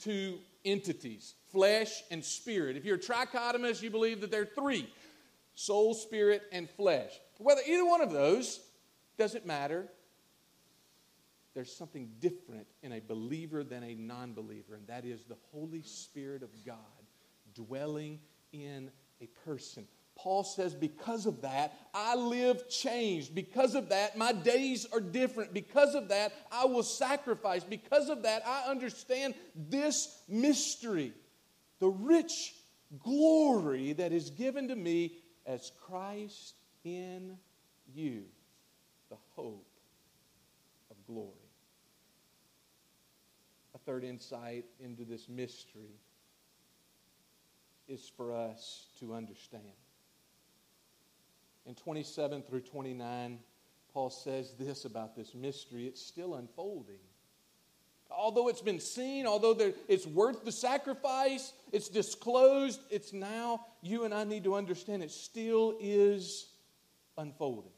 two 0.00 0.40
entities 0.64 1.34
flesh 1.56 2.02
and 2.10 2.22
spirit. 2.22 2.76
If 2.76 2.84
you're 2.84 2.96
a 2.96 2.98
trichotomist, 2.98 3.80
you 3.80 3.90
believe 3.90 4.20
that 4.20 4.30
there 4.30 4.42
are 4.42 4.46
three 4.54 4.92
soul, 5.54 5.94
spirit, 5.94 6.42
and 6.52 6.68
flesh. 6.68 7.10
Whether 7.38 7.62
either 7.66 7.84
one 7.84 8.02
of 8.02 8.12
those 8.12 8.60
doesn't 9.16 9.46
matter 9.46 9.88
there's 11.56 11.74
something 11.74 12.10
different 12.20 12.66
in 12.82 12.92
a 12.92 13.00
believer 13.00 13.64
than 13.64 13.82
a 13.82 13.94
non 13.94 14.34
believer, 14.34 14.74
and 14.74 14.86
that 14.88 15.06
is 15.06 15.24
the 15.24 15.38
Holy 15.52 15.80
Spirit 15.80 16.42
of 16.42 16.50
God 16.66 16.76
dwelling 17.54 18.20
in 18.52 18.90
a 19.22 19.26
person. 19.46 19.88
Paul 20.16 20.44
says, 20.44 20.74
because 20.74 21.24
of 21.24 21.40
that, 21.40 21.72
I 21.94 22.14
live 22.14 22.68
changed. 22.68 23.34
Because 23.34 23.74
of 23.74 23.88
that, 23.88 24.18
my 24.18 24.32
days 24.32 24.86
are 24.92 25.00
different. 25.00 25.54
Because 25.54 25.94
of 25.94 26.08
that, 26.08 26.34
I 26.52 26.66
will 26.66 26.82
sacrifice. 26.82 27.64
Because 27.64 28.10
of 28.10 28.24
that, 28.24 28.46
I 28.46 28.68
understand 28.68 29.34
this 29.54 30.20
mystery, 30.28 31.14
the 31.78 31.88
rich 31.88 32.54
glory 33.02 33.92
that 33.94 34.12
is 34.12 34.30
given 34.30 34.68
to 34.68 34.76
me 34.76 35.18
as 35.46 35.72
Christ 35.86 36.54
in 36.84 37.36
you, 37.94 38.24
the 39.10 39.16
hope 39.34 39.66
of 40.90 40.96
glory 41.06 41.32
A 43.74 43.78
third 43.78 44.04
insight 44.04 44.64
into 44.80 45.04
this 45.04 45.28
mystery 45.28 46.00
is 47.88 48.10
for 48.16 48.34
us 48.34 48.86
to 48.98 49.14
understand. 49.14 49.62
In 51.66 51.74
27 51.74 52.42
through 52.42 52.60
29, 52.60 53.38
Paul 53.92 54.10
says 54.10 54.54
this 54.58 54.84
about 54.84 55.16
this 55.16 55.34
mystery 55.34 55.86
it's 55.86 56.02
still 56.02 56.34
unfolding. 56.34 57.00
Although 58.10 58.48
it's 58.48 58.62
been 58.62 58.80
seen, 58.80 59.26
although 59.26 59.54
there, 59.54 59.72
it's 59.88 60.06
worth 60.06 60.44
the 60.44 60.52
sacrifice, 60.52 61.52
it's 61.72 61.88
disclosed, 61.88 62.80
it's 62.90 63.12
now, 63.12 63.66
you 63.82 64.04
and 64.04 64.14
I 64.14 64.24
need 64.24 64.44
to 64.44 64.54
understand 64.54 65.02
it 65.02 65.10
still 65.10 65.76
is 65.80 66.48
unfolding. 67.18 67.72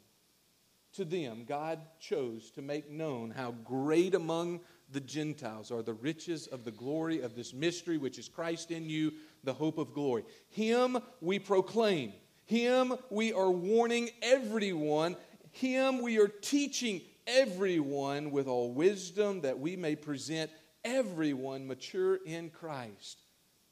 To 0.95 1.05
them, 1.05 1.45
God 1.47 1.81
chose 2.01 2.51
to 2.53 2.63
make 2.63 2.91
known 2.91 3.31
how 3.31 3.53
great 3.65 4.15
among 4.15 4.61
the 4.91 5.01
Gentiles 5.01 5.71
are 5.71 5.83
the 5.83 5.93
riches 5.93 6.47
of 6.47 6.65
the 6.65 6.71
glory 6.71 7.21
of 7.21 7.35
this 7.35 7.53
mystery, 7.53 7.99
which 7.99 8.19
is 8.19 8.29
Christ 8.29 8.71
in 8.71 8.89
you, 8.89 9.13
the 9.45 9.53
hope 9.53 9.79
of 9.79 9.93
glory. 9.93 10.25
Him 10.49 10.99
we 11.21 11.39
proclaim. 11.39 12.13
Him 12.47 12.95
we 13.11 13.33
are 13.33 13.51
warning 13.51 14.11
everyone. 14.23 15.17
Him 15.53 16.01
we 16.01 16.19
are 16.19 16.29
teaching 16.29 17.03
everyone 17.29 18.31
with 18.31 18.49
all 18.49 18.73
wisdom 18.73 19.43
that 19.43 19.61
we 19.61 19.77
may 19.77 19.95
present 19.95 20.51
everyone 20.85 21.67
mature 21.67 22.17
in 22.25 22.51
Christ. 22.51 23.21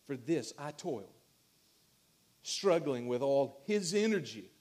For 0.06 0.16
this 0.16 0.52
I 0.56 0.70
toil, 0.70 1.10
struggling 2.42 3.08
with 3.08 3.22
all 3.22 3.62
his 3.66 3.92
energy 3.92 4.52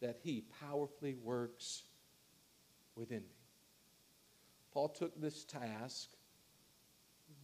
that 0.00 0.20
he 0.22 0.44
powerfully 0.60 1.16
works 1.22 1.82
within 2.94 3.20
me. 3.20 3.36
Paul 4.72 4.88
took 4.88 5.20
this 5.20 5.44
task, 5.44 6.08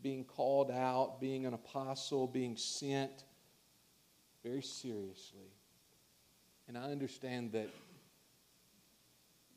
being 0.03 0.25
called 0.25 0.71
out, 0.71 1.21
being 1.21 1.45
an 1.47 1.55
apostle, 1.55 2.27
being 2.27 2.57
sent, 2.57 3.25
very 4.43 4.63
seriously. 4.63 5.53
And 6.69 6.77
I 6.77 6.91
understand 6.91 7.53
that 7.53 7.69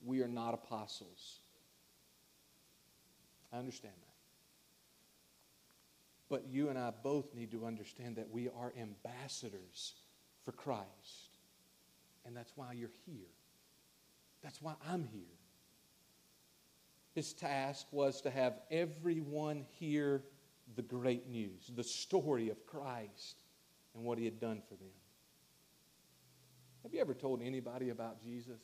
we 0.06 0.22
are 0.22 0.28
not 0.28 0.54
apostles. 0.54 1.40
I 3.52 3.58
understand 3.58 3.94
that. 3.94 4.06
But 6.30 6.48
you 6.50 6.70
and 6.70 6.78
I 6.78 6.92
both 7.04 7.34
need 7.34 7.52
to 7.52 7.66
understand 7.66 8.16
that 8.18 8.30
we 8.30 8.50
are 8.50 8.74
ambassadors 8.80 9.94
for 10.44 10.52
Christ. 10.52 11.40
And 12.26 12.36
that's 12.36 12.52
why 12.56 12.74
you're 12.74 12.90
here. 13.06 13.28
That's 14.44 14.62
why 14.62 14.74
I'm 14.90 15.04
here. 15.04 15.22
His 17.14 17.34
task 17.34 17.88
was 17.92 18.22
to 18.22 18.30
have 18.30 18.60
everyone 18.70 19.66
hear 19.80 20.24
the 20.76 20.82
great 20.82 21.30
news, 21.30 21.72
the 21.76 21.84
story 21.84 22.50
of 22.50 22.66
Christ 22.66 23.38
and 23.94 24.04
what 24.04 24.18
he 24.18 24.26
had 24.26 24.40
done 24.40 24.62
for 24.68 24.76
them. 24.76 24.92
Have 26.84 26.94
you 26.94 27.00
ever 27.00 27.14
told 27.14 27.42
anybody 27.42 27.90
about 27.90 28.22
Jesus? 28.22 28.60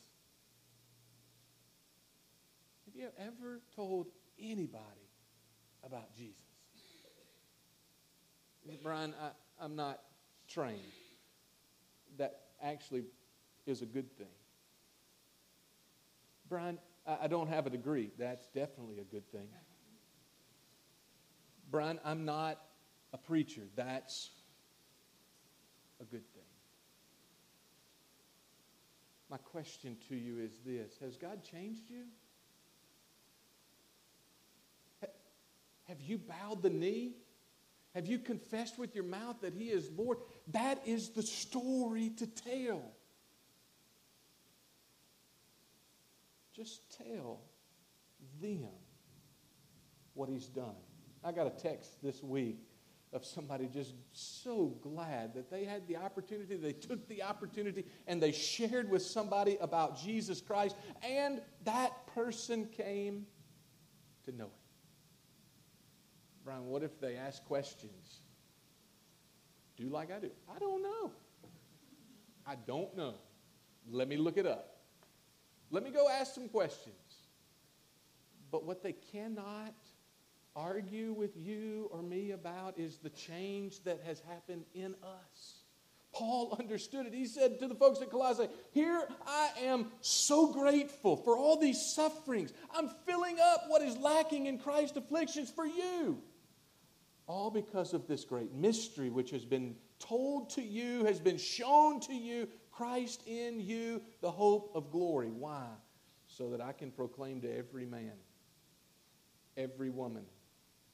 Have 2.92 3.00
you 3.00 3.08
ever 3.18 3.60
told 3.74 4.08
anybody 4.38 4.82
about 5.84 6.14
Jesus? 6.14 6.42
Brian, 8.82 9.14
I, 9.60 9.64
am 9.64 9.76
not 9.76 10.00
trained. 10.46 10.78
That 12.18 12.40
actually 12.62 13.04
is 13.66 13.82
a 13.82 13.86
good 13.86 14.10
thing. 14.18 14.26
Brian, 16.48 16.78
I 17.06 17.28
don't 17.28 17.48
have 17.48 17.66
a 17.66 17.70
degree. 17.70 18.10
That's 18.18 18.46
definitely 18.48 18.98
a 18.98 19.04
good 19.04 19.30
thing. 19.32 19.48
Brian, 21.70 21.98
I'm 22.04 22.26
not 22.26 22.60
a 23.14 23.18
preacher. 23.18 23.62
That's 23.74 24.30
a 26.00 26.04
good 26.04 26.30
thing. 26.34 26.42
My 29.30 29.38
question 29.38 29.96
to 30.10 30.14
you 30.14 30.38
is 30.40 30.52
this 30.66 30.92
Has 31.00 31.16
God 31.16 31.42
changed 31.42 31.88
you? 31.88 32.04
Have 35.92 36.00
you 36.00 36.16
bowed 36.16 36.62
the 36.62 36.70
knee? 36.70 37.16
Have 37.94 38.06
you 38.06 38.18
confessed 38.18 38.78
with 38.78 38.94
your 38.94 39.04
mouth 39.04 39.36
that 39.42 39.52
He 39.52 39.68
is 39.68 39.90
Lord? 39.94 40.16
That 40.48 40.80
is 40.86 41.10
the 41.10 41.20
story 41.20 42.08
to 42.16 42.26
tell. 42.26 42.82
Just 46.56 46.96
tell 46.96 47.42
them 48.40 48.70
what 50.14 50.30
he's 50.30 50.46
done. 50.46 50.76
I 51.22 51.30
got 51.32 51.46
a 51.46 51.62
text 51.62 52.02
this 52.02 52.22
week 52.22 52.60
of 53.12 53.22
somebody 53.26 53.66
just 53.66 53.92
so 54.12 54.74
glad 54.80 55.34
that 55.34 55.50
they 55.50 55.64
had 55.64 55.86
the 55.88 55.96
opportunity, 55.96 56.56
they 56.56 56.72
took 56.72 57.06
the 57.08 57.22
opportunity, 57.22 57.84
and 58.06 58.22
they 58.22 58.32
shared 58.32 58.90
with 58.90 59.02
somebody 59.02 59.58
about 59.60 60.00
Jesus 60.02 60.40
Christ, 60.40 60.74
and 61.02 61.42
that 61.64 62.06
person 62.14 62.66
came 62.74 63.26
to 64.24 64.32
know 64.32 64.44
him. 64.44 64.61
Brian, 66.44 66.66
what 66.66 66.82
if 66.82 67.00
they 67.00 67.16
ask 67.16 67.44
questions? 67.44 68.20
Do 69.76 69.88
like 69.88 70.10
I 70.10 70.18
do. 70.18 70.30
I 70.54 70.58
don't 70.58 70.82
know. 70.82 71.12
I 72.46 72.56
don't 72.66 72.96
know. 72.96 73.14
Let 73.90 74.08
me 74.08 74.16
look 74.16 74.36
it 74.36 74.46
up. 74.46 74.80
Let 75.70 75.84
me 75.84 75.90
go 75.90 76.08
ask 76.08 76.34
some 76.34 76.48
questions. 76.48 76.96
But 78.50 78.64
what 78.64 78.82
they 78.82 78.92
cannot 78.92 79.74
argue 80.54 81.12
with 81.12 81.36
you 81.36 81.88
or 81.90 82.02
me 82.02 82.32
about 82.32 82.78
is 82.78 82.98
the 82.98 83.10
change 83.10 83.82
that 83.84 84.00
has 84.04 84.20
happened 84.28 84.64
in 84.74 84.94
us. 85.02 85.62
Paul 86.12 86.54
understood 86.58 87.06
it. 87.06 87.14
He 87.14 87.24
said 87.24 87.58
to 87.60 87.68
the 87.68 87.74
folks 87.74 88.02
at 88.02 88.10
Colossae, 88.10 88.48
Here 88.72 89.08
I 89.26 89.50
am 89.62 89.86
so 90.02 90.52
grateful 90.52 91.16
for 91.16 91.38
all 91.38 91.58
these 91.58 91.80
sufferings. 91.94 92.52
I'm 92.74 92.90
filling 93.06 93.38
up 93.40 93.64
what 93.68 93.80
is 93.80 93.96
lacking 93.96 94.46
in 94.46 94.58
Christ's 94.58 94.98
afflictions 94.98 95.50
for 95.50 95.66
you. 95.66 96.18
All 97.26 97.50
because 97.50 97.94
of 97.94 98.06
this 98.06 98.24
great 98.24 98.52
mystery 98.52 99.10
which 99.10 99.30
has 99.30 99.44
been 99.44 99.76
told 99.98 100.50
to 100.50 100.62
you, 100.62 101.04
has 101.04 101.20
been 101.20 101.38
shown 101.38 102.00
to 102.00 102.12
you 102.12 102.48
Christ 102.70 103.22
in 103.26 103.60
you, 103.60 104.02
the 104.20 104.30
hope 104.30 104.72
of 104.74 104.90
glory. 104.90 105.30
Why? 105.30 105.66
So 106.26 106.50
that 106.50 106.60
I 106.60 106.72
can 106.72 106.90
proclaim 106.90 107.40
to 107.42 107.56
every 107.56 107.86
man, 107.86 108.14
every 109.56 109.90
woman, 109.90 110.24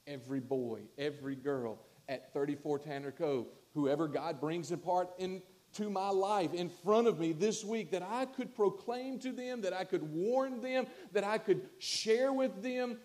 every 0.07 0.41
boy, 0.41 0.83
every 0.99 1.37
girl 1.37 1.79
at 2.09 2.33
34 2.33 2.81
Tanner 2.81 3.13
Cove, 3.13 3.47
whoever 3.75 4.09
God 4.09 4.41
brings 4.41 4.73
apart 4.73 5.11
into 5.19 5.91
my 5.91 6.09
life 6.09 6.53
in 6.55 6.69
front 6.69 7.07
of 7.07 7.21
me 7.21 7.33
this 7.33 7.65
week, 7.65 7.93
that 7.93 8.03
I 8.03 8.27
could 8.27 8.55
proclaim 8.55 9.19
to 9.21 9.33
them, 9.33 9.63
that 9.63 9.73
I 9.73 9.85
could 9.85 10.03
warn 10.03 10.61
them, 10.61 10.87
that 11.13 11.25
I 11.25 11.39
could 11.39 11.69
share 11.79 12.33
with 12.33 12.63
them 12.63 12.99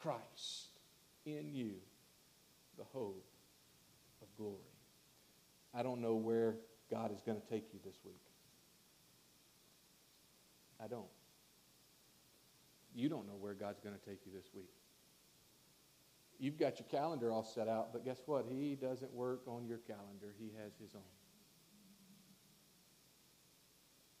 Christ 0.00 0.80
in 1.24 1.54
you, 1.54 1.74
the 2.76 2.84
hope 2.92 3.24
of 4.22 4.28
glory. 4.36 4.60
I 5.74 5.82
don't 5.82 6.00
know 6.00 6.14
where 6.14 6.56
God 6.90 7.12
is 7.12 7.20
going 7.24 7.40
to 7.40 7.46
take 7.48 7.64
you 7.72 7.80
this 7.84 7.96
week. 8.04 8.20
I 10.82 10.86
don't. 10.86 11.06
You 12.94 13.08
don't 13.08 13.26
know 13.26 13.36
where 13.38 13.54
God's 13.54 13.80
going 13.80 13.94
to 13.94 14.04
take 14.08 14.20
you 14.24 14.32
this 14.34 14.46
week. 14.54 14.70
You've 16.38 16.58
got 16.58 16.78
your 16.78 16.88
calendar 16.88 17.32
all 17.32 17.44
set 17.44 17.68
out, 17.68 17.92
but 17.92 18.04
guess 18.04 18.18
what? 18.26 18.44
He 18.48 18.74
doesn't 18.74 19.12
work 19.12 19.42
on 19.46 19.66
your 19.66 19.78
calendar, 19.78 20.34
He 20.38 20.52
has 20.62 20.72
His 20.80 20.94
own. 20.94 21.02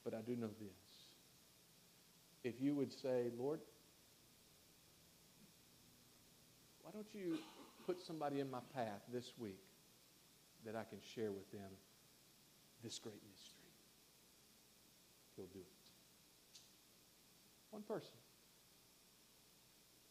But 0.04 0.14
I 0.14 0.20
do 0.20 0.36
know 0.36 0.50
this. 0.60 0.70
If 2.44 2.60
you 2.60 2.74
would 2.74 2.92
say, 2.92 3.30
Lord, 3.38 3.60
why 6.82 6.90
don't 6.92 7.06
you 7.14 7.38
put 7.86 8.00
somebody 8.00 8.40
in 8.40 8.50
my 8.50 8.60
path 8.74 9.02
this 9.12 9.32
week 9.38 9.62
that 10.64 10.74
I 10.74 10.84
can 10.84 10.98
share 11.14 11.32
with 11.32 11.50
them 11.52 11.70
this 12.82 12.98
great 12.98 13.20
mystery. 13.30 13.58
He'll 15.36 15.46
do 15.46 15.58
it. 15.58 15.90
One 17.70 17.82
person. 17.82 18.16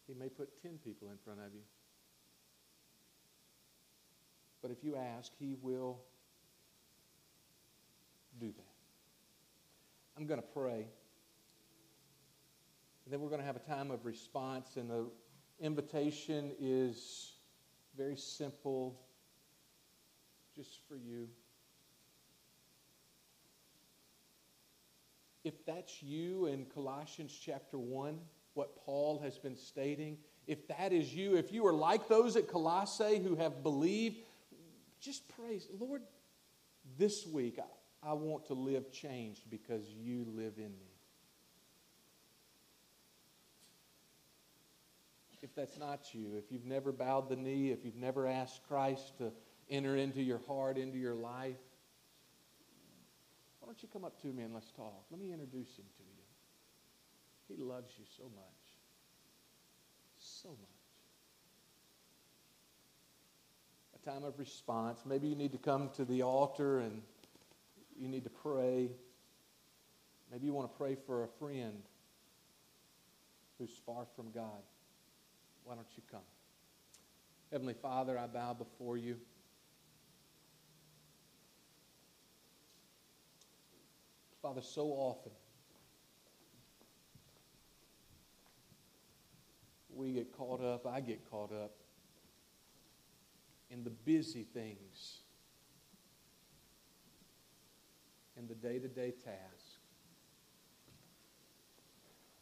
He 0.08 0.14
may 0.14 0.30
put 0.30 0.62
10 0.62 0.80
people 0.84 1.10
in 1.12 1.18
front 1.24 1.40
of 1.40 1.54
you. 1.54 1.62
But 4.62 4.72
if 4.72 4.84
you 4.84 4.96
ask, 4.96 5.32
he 5.40 5.56
will 5.62 6.00
do 8.40 8.48
that. 8.48 8.74
I'm 10.18 10.26
going 10.26 10.42
to 10.42 10.48
pray. 10.48 10.88
And 13.06 13.12
then 13.12 13.22
we're 13.22 13.30
going 13.30 13.42
to 13.42 13.46
have 13.46 13.56
a 13.56 13.60
time 13.60 13.92
of 13.92 14.06
response. 14.06 14.78
And 14.78 14.90
the 14.90 15.06
invitation 15.60 16.52
is 16.60 17.33
very 17.98 18.18
simple, 18.18 19.00
just 20.56 20.80
for 20.88 20.96
you. 20.96 21.30
if 25.44 25.66
that's 25.66 26.02
you 26.02 26.46
in 26.46 26.66
Colossians 26.66 27.38
chapter 27.40 27.78
1, 27.78 28.18
what 28.54 28.76
Paul 28.86 29.20
has 29.20 29.38
been 29.38 29.56
stating, 29.56 30.18
if 30.48 30.68
that 30.68 30.94
is 30.94 31.14
you, 31.14 31.36
if 31.36 31.52
you 31.52 31.66
are 31.68 31.74
like 31.74 32.08
those 32.08 32.36
at 32.36 32.48
Colossae 32.48 33.20
who 33.20 33.36
have 33.36 33.64
believed, 33.64 34.18
just 35.02 35.24
praise. 35.36 35.68
Lord, 35.78 36.02
this 36.98 37.26
week 37.26 37.60
I, 37.60 38.10
I 38.10 38.14
want 38.14 38.46
to 38.48 38.54
live 38.54 38.92
changed 38.92 39.50
because 39.50 39.84
you 39.90 40.26
live 40.34 40.54
in 40.58 40.72
me. 40.72 40.93
If 45.44 45.54
that's 45.54 45.78
not 45.78 46.14
you, 46.14 46.36
if 46.38 46.46
you've 46.50 46.66
never 46.66 46.94
bowed 46.94 47.28
the 47.28 47.36
knee, 47.36 47.72
if 47.72 47.84
you've 47.84 47.98
never 47.98 48.26
asked 48.26 48.62
Christ 48.66 49.18
to 49.18 49.32
enter 49.70 49.98
into 49.98 50.22
your 50.22 50.40
heart, 50.48 50.78
into 50.78 50.98
your 50.98 51.16
life, 51.16 51.58
why 53.60 53.68
don't 53.68 53.84
you 53.84 53.90
come 53.92 54.06
up 54.06 54.22
to 54.22 54.28
me 54.28 54.44
and 54.44 54.54
let's 54.54 54.72
talk? 54.72 55.04
Let 55.12 55.20
me 55.20 55.34
introduce 55.34 55.78
him 55.78 55.84
to 55.98 56.04
you. 56.04 57.58
He 57.58 57.62
loves 57.62 57.92
you 58.00 58.06
so 58.18 58.24
much. 58.24 58.44
So 60.18 60.50
much. 60.50 60.58
A 64.02 64.10
time 64.10 64.24
of 64.24 64.40
response. 64.40 65.02
Maybe 65.06 65.28
you 65.28 65.36
need 65.36 65.52
to 65.52 65.58
come 65.58 65.90
to 65.96 66.06
the 66.06 66.22
altar 66.22 66.80
and 66.80 67.02
you 68.00 68.08
need 68.08 68.24
to 68.24 68.30
pray. 68.30 68.92
Maybe 70.32 70.46
you 70.46 70.54
want 70.54 70.72
to 70.72 70.78
pray 70.78 70.96
for 71.06 71.26
a 71.26 71.28
friend 71.28 71.84
who's 73.60 73.78
far 73.86 74.06
from 74.16 74.32
God. 74.32 74.62
Why 75.64 75.76
don't 75.76 75.88
you 75.96 76.04
come? 76.12 76.22
Heavenly 77.52 77.76
Father, 77.76 78.18
I 78.18 78.28
bow 78.28 78.54
before 78.54 78.98
you. 78.98 79.18
Father, 84.42 84.62
so 84.62 84.88
often 84.88 85.32
we 89.96 90.12
get 90.14 90.36
caught 90.36 90.62
up, 90.62 90.86
I 90.86 91.00
get 91.00 91.30
caught 91.30 91.52
up 91.52 91.72
in 93.70 93.84
the 93.84 93.90
busy 93.90 94.44
things, 94.44 95.20
in 98.38 98.48
the 98.48 98.56
day 98.56 98.80
to 98.80 98.88
day 98.88 99.12
tasks. 99.12 99.78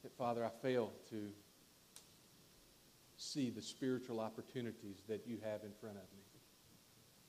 That, 0.04 0.18
Father, 0.18 0.44
I 0.44 0.50
fail 0.62 0.92
to 1.12 1.30
see 3.22 3.52
the 3.52 3.62
spiritual 3.62 4.20
opportunities 4.20 5.04
that 5.08 5.28
you 5.28 5.38
have 5.44 5.64
in 5.64 5.72
front 5.80 5.96
of 5.96 6.04
me. 6.12 6.24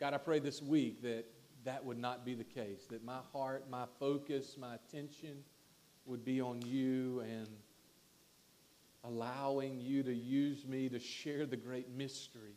God, 0.00 0.14
I 0.14 0.18
pray 0.18 0.38
this 0.38 0.62
week 0.62 1.02
that 1.02 1.26
that 1.64 1.84
would 1.84 1.98
not 1.98 2.24
be 2.24 2.34
the 2.34 2.44
case, 2.44 2.86
that 2.90 3.04
my 3.04 3.18
heart, 3.32 3.68
my 3.70 3.84
focus, 4.00 4.56
my 4.58 4.74
attention 4.74 5.44
would 6.06 6.24
be 6.24 6.40
on 6.40 6.62
you 6.62 7.20
and 7.20 7.46
allowing 9.04 9.80
you 9.80 10.02
to 10.02 10.14
use 10.14 10.66
me 10.66 10.88
to 10.88 10.98
share 10.98 11.44
the 11.44 11.56
great 11.56 11.90
mystery. 11.90 12.56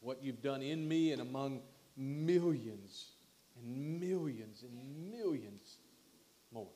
What 0.00 0.22
you've 0.22 0.42
done 0.42 0.62
in 0.62 0.88
me 0.88 1.12
and 1.12 1.20
among 1.20 1.60
millions 1.96 3.12
and 3.56 4.00
millions 4.00 4.62
and 4.62 5.12
millions 5.12 5.76
more. 6.52 6.68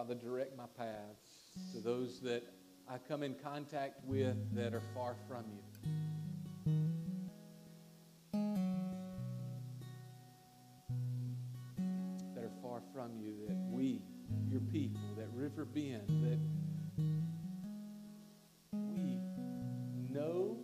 Father, 0.00 0.14
direct 0.14 0.56
my 0.56 0.64
paths 0.78 1.20
to 1.74 1.78
those 1.78 2.20
that 2.20 2.42
I 2.88 2.96
come 2.96 3.22
in 3.22 3.34
contact 3.34 4.02
with 4.06 4.34
that 4.54 4.72
are 4.72 4.80
far 4.94 5.14
from 5.28 5.44
you. 5.52 5.60
That 12.34 12.44
are 12.44 12.52
far 12.62 12.80
from 12.94 13.10
you, 13.20 13.34
that 13.46 13.58
we, 13.70 14.00
your 14.48 14.62
people, 14.72 15.02
that 15.18 15.28
River 15.34 15.66
Bend, 15.66 16.08
that 16.24 16.38
we 18.72 19.18
know, 20.14 20.56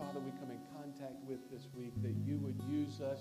Father, 0.00 0.18
we 0.18 0.32
come 0.40 0.50
in 0.50 0.58
contact 0.76 1.22
with 1.28 1.48
this 1.52 1.68
week, 1.76 1.92
that 2.02 2.16
you 2.26 2.38
would 2.38 2.60
use 2.68 3.00
us 3.00 3.20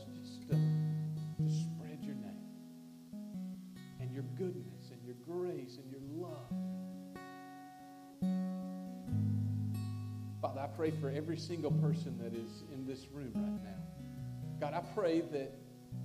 pray 10.83 10.91
for 10.99 11.09
every 11.15 11.37
single 11.37 11.71
person 11.71 12.19
that 12.21 12.33
is 12.33 12.63
in 12.73 12.85
this 12.85 13.07
room 13.13 13.31
right 13.35 13.63
now. 13.63 13.79
God, 14.59 14.73
I 14.73 14.81
pray 14.93 15.21
that, 15.31 15.53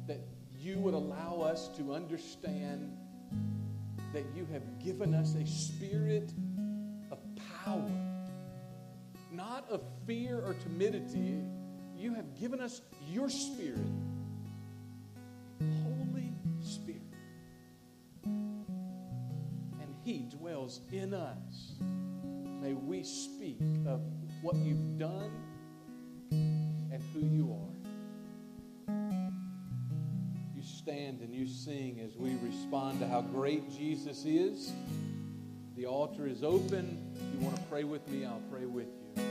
that 0.06 0.20
you 0.56 0.78
would 0.78 0.94
allow 0.94 1.40
us 1.40 1.66
to 1.78 1.92
understand 1.92 2.96
that 4.12 4.22
you 4.36 4.46
have 4.52 4.62
given 4.78 5.16
us 5.16 5.34
a 5.34 5.44
spirit 5.44 6.32
of 7.10 7.18
power, 7.64 7.90
not 9.32 9.68
of 9.68 9.82
fear 10.06 10.40
or 10.46 10.54
timidity. 10.54 11.42
You 11.96 12.14
have 12.14 12.38
given 12.38 12.60
us 12.60 12.80
your 13.10 13.28
spirit, 13.28 13.80
Holy 15.82 16.32
Spirit. 16.62 17.02
And 18.22 19.92
He 20.04 20.28
dwells 20.30 20.82
in 20.92 21.14
us. 21.14 21.72
May 22.60 22.74
we 22.74 23.02
speak 23.02 23.58
of 23.84 24.02
what 24.42 24.56
you've 24.56 24.98
done 24.98 25.30
and 26.30 27.02
who 27.12 27.20
you 27.20 27.52
are. 27.52 27.74
You 30.54 30.62
stand 30.62 31.20
and 31.20 31.34
you 31.34 31.46
sing 31.46 32.00
as 32.00 32.16
we 32.16 32.36
respond 32.42 33.00
to 33.00 33.08
how 33.08 33.22
great 33.22 33.70
Jesus 33.70 34.24
is. 34.24 34.72
The 35.76 35.86
altar 35.86 36.26
is 36.26 36.42
open. 36.42 37.12
If 37.14 37.40
you 37.40 37.44
want 37.44 37.56
to 37.56 37.62
pray 37.62 37.84
with 37.84 38.06
me, 38.08 38.24
I'll 38.24 38.42
pray 38.50 38.66
with 38.66 38.88
you. 39.16 39.28